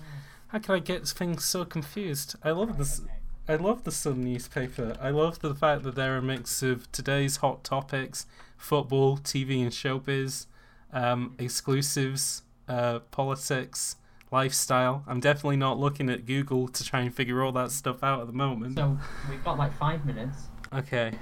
[0.48, 2.36] How could I get things so confused?
[2.44, 3.02] I love this.
[3.48, 4.96] I love the Sun newspaper.
[5.02, 8.26] I love the fact that they're a mix of today's hot topics,
[8.58, 10.46] football, TV, and showbiz.
[10.94, 13.96] um, exclusives, uh, politics,
[14.32, 15.04] lifestyle.
[15.08, 18.28] I'm definitely not looking at Google to try and figure all that stuff out at
[18.28, 18.78] the moment.
[18.78, 18.98] So
[19.30, 20.38] we've got like five minutes.
[20.72, 21.14] Okay,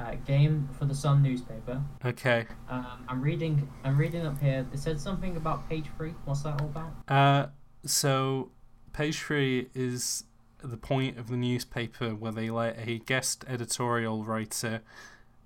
[0.00, 1.82] Uh, game for the Sun newspaper.
[2.04, 2.46] okay.
[2.70, 3.68] Um, I'm reading.
[3.84, 4.66] I'm reading up here.
[4.72, 6.14] It said something about page three.
[6.24, 6.92] What's that all about?
[7.06, 7.48] Uh,
[7.84, 8.50] so
[8.94, 10.24] page three is
[10.62, 14.80] the point of the newspaper where they let a guest editorial writer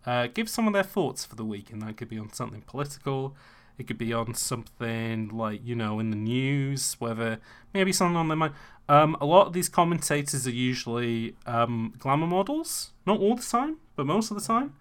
[0.07, 2.63] uh, give some of their thoughts for the week, and that could be on something
[2.63, 3.35] political.
[3.79, 7.39] It could be on something like you know in the news, whether
[7.73, 8.55] maybe something on their mind.
[8.89, 13.79] Um, a lot of these commentators are usually um, glamour models, not all the time,
[13.97, 14.75] but most of the time.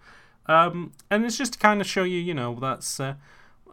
[0.46, 3.14] Um, and it's just to kind of show you, you know, that's uh,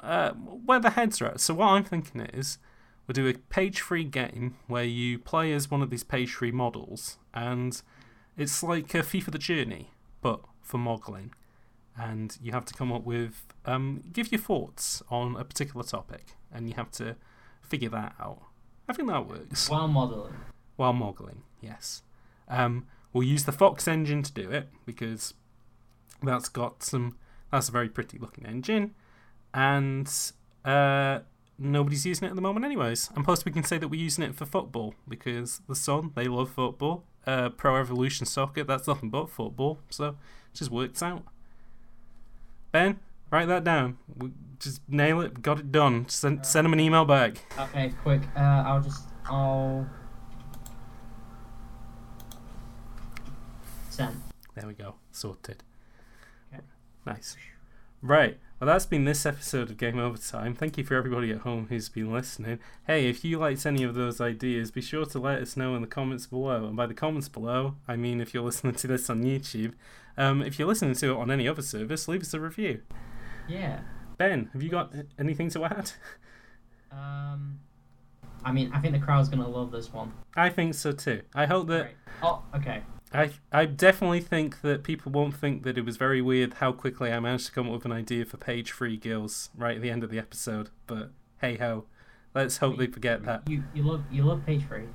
[0.01, 1.41] uh, where the heads are at.
[1.41, 2.57] So what I'm thinking is,
[3.05, 6.51] we'll do a page three game where you play as one of these page three
[6.51, 7.81] models, and
[8.37, 9.91] it's like a FIFA the Journey,
[10.21, 11.33] but for modelling.
[11.97, 16.35] And you have to come up with, um, give your thoughts on a particular topic,
[16.51, 17.15] and you have to
[17.61, 18.41] figure that out.
[18.87, 19.69] I think that works.
[19.69, 20.33] While modeling.
[20.75, 22.01] While modelling, yes.
[22.47, 25.33] Um, we'll use the Fox engine to do it because
[26.23, 27.17] that's got some.
[27.51, 28.95] That's a very pretty looking engine,
[29.53, 30.11] and
[30.63, 31.19] uh,
[31.57, 33.09] nobody's using it at the moment, anyways.
[33.15, 36.25] And plus, we can say that we're using it for football because the Sun they
[36.25, 37.03] love football.
[37.27, 40.15] Uh, Pro Evolution Soccer that's nothing but football, so it
[40.53, 41.23] just works out.
[42.71, 42.99] Ben,
[43.29, 43.97] write that down.
[44.17, 45.41] We just nail it.
[45.41, 46.07] Got it done.
[46.07, 47.37] Send send them an email back.
[47.59, 48.21] Okay, quick.
[48.35, 49.03] Uh, I'll just.
[49.25, 49.87] I'll.
[53.89, 54.21] Send.
[54.55, 54.95] There we go.
[55.11, 55.63] Sorted.
[56.53, 56.63] Okay.
[57.05, 57.35] Nice.
[58.01, 58.39] Right.
[58.59, 60.53] Well, that's been this episode of Game Over Time.
[60.53, 62.59] Thank you for everybody at home who's been listening.
[62.85, 65.81] Hey, if you liked any of those ideas, be sure to let us know in
[65.81, 66.67] the comments below.
[66.67, 69.73] And by the comments below, I mean if you're listening to this on YouTube.
[70.21, 72.81] Um, if you're listening to it on any other service, leave us a review.
[73.47, 73.79] Yeah.
[74.17, 75.91] Ben, have you got anything to add?
[76.91, 77.59] Um.
[78.43, 80.13] I mean, I think the crowd's gonna love this one.
[80.35, 81.21] I think so too.
[81.33, 81.81] I hope that.
[81.81, 81.95] Right.
[82.21, 82.81] Oh, okay.
[83.13, 87.11] I I definitely think that people won't think that it was very weird how quickly
[87.11, 89.89] I managed to come up with an idea for page three girls right at the
[89.89, 90.69] end of the episode.
[90.85, 91.85] But hey ho,
[92.35, 93.49] let's hope they forget that.
[93.49, 94.85] You you love you love page three.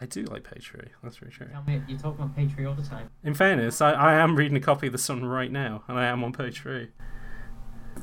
[0.00, 0.88] I do like page three.
[1.02, 1.46] That's very true.
[1.50, 3.08] Tell me you talk about page three all the time.
[3.24, 6.04] In fairness, I, I am reading a copy of the Sun right now, and I
[6.06, 6.88] am on page three.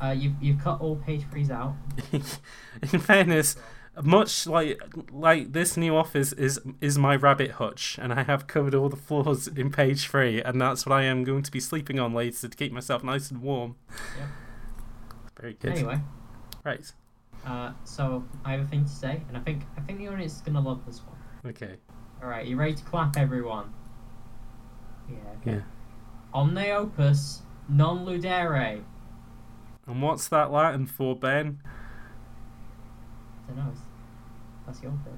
[0.01, 1.75] Uh, you've you've cut all page threes out.
[2.11, 3.55] In fairness,
[4.01, 4.81] much like
[5.11, 8.95] like this new office is is my rabbit hutch, and I have covered all the
[8.97, 12.47] floors in page three, and that's what I am going to be sleeping on later
[12.47, 13.75] to keep myself nice and warm.
[14.17, 14.27] Yep.
[15.39, 15.71] Very good.
[15.73, 15.99] Anyway,
[16.63, 16.91] Right.
[17.45, 20.37] uh, so I have a thing to say, and I think I think the audience
[20.37, 21.17] is gonna love this one.
[21.45, 21.75] Okay.
[22.21, 23.73] All right, you ready to clap, everyone?
[25.09, 25.15] Yeah.
[25.41, 25.57] Okay.
[25.57, 25.61] Yeah.
[26.33, 28.83] Omne opus non ludere.
[29.85, 31.59] And what's that Latin for, Ben?
[33.43, 33.73] I don't know.
[34.65, 35.13] That's your bit.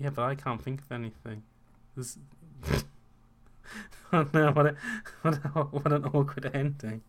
[0.00, 1.42] Yeah, but I can't think of anything.
[1.94, 2.18] This...
[4.12, 4.50] oh no!
[4.52, 4.76] What a,
[5.22, 7.02] what, a, what an awkward ending.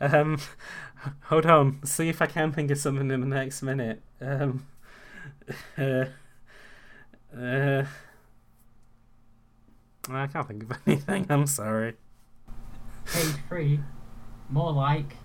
[0.00, 0.38] Um,
[1.22, 1.80] hold on.
[1.84, 4.00] See if I can think of something in the next minute.
[4.20, 4.66] Um,
[5.78, 6.04] uh,
[7.36, 7.84] uh,
[10.10, 11.26] I can't think of anything.
[11.28, 11.94] I'm sorry.
[13.06, 13.80] Page three,
[14.50, 15.16] more like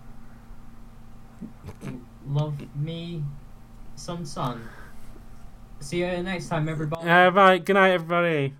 [2.27, 3.23] love me,
[3.95, 4.67] some sun.
[5.79, 7.09] See you next time, everybody.
[7.09, 8.53] Uh, right, good night, everybody.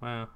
[0.00, 0.28] Wow.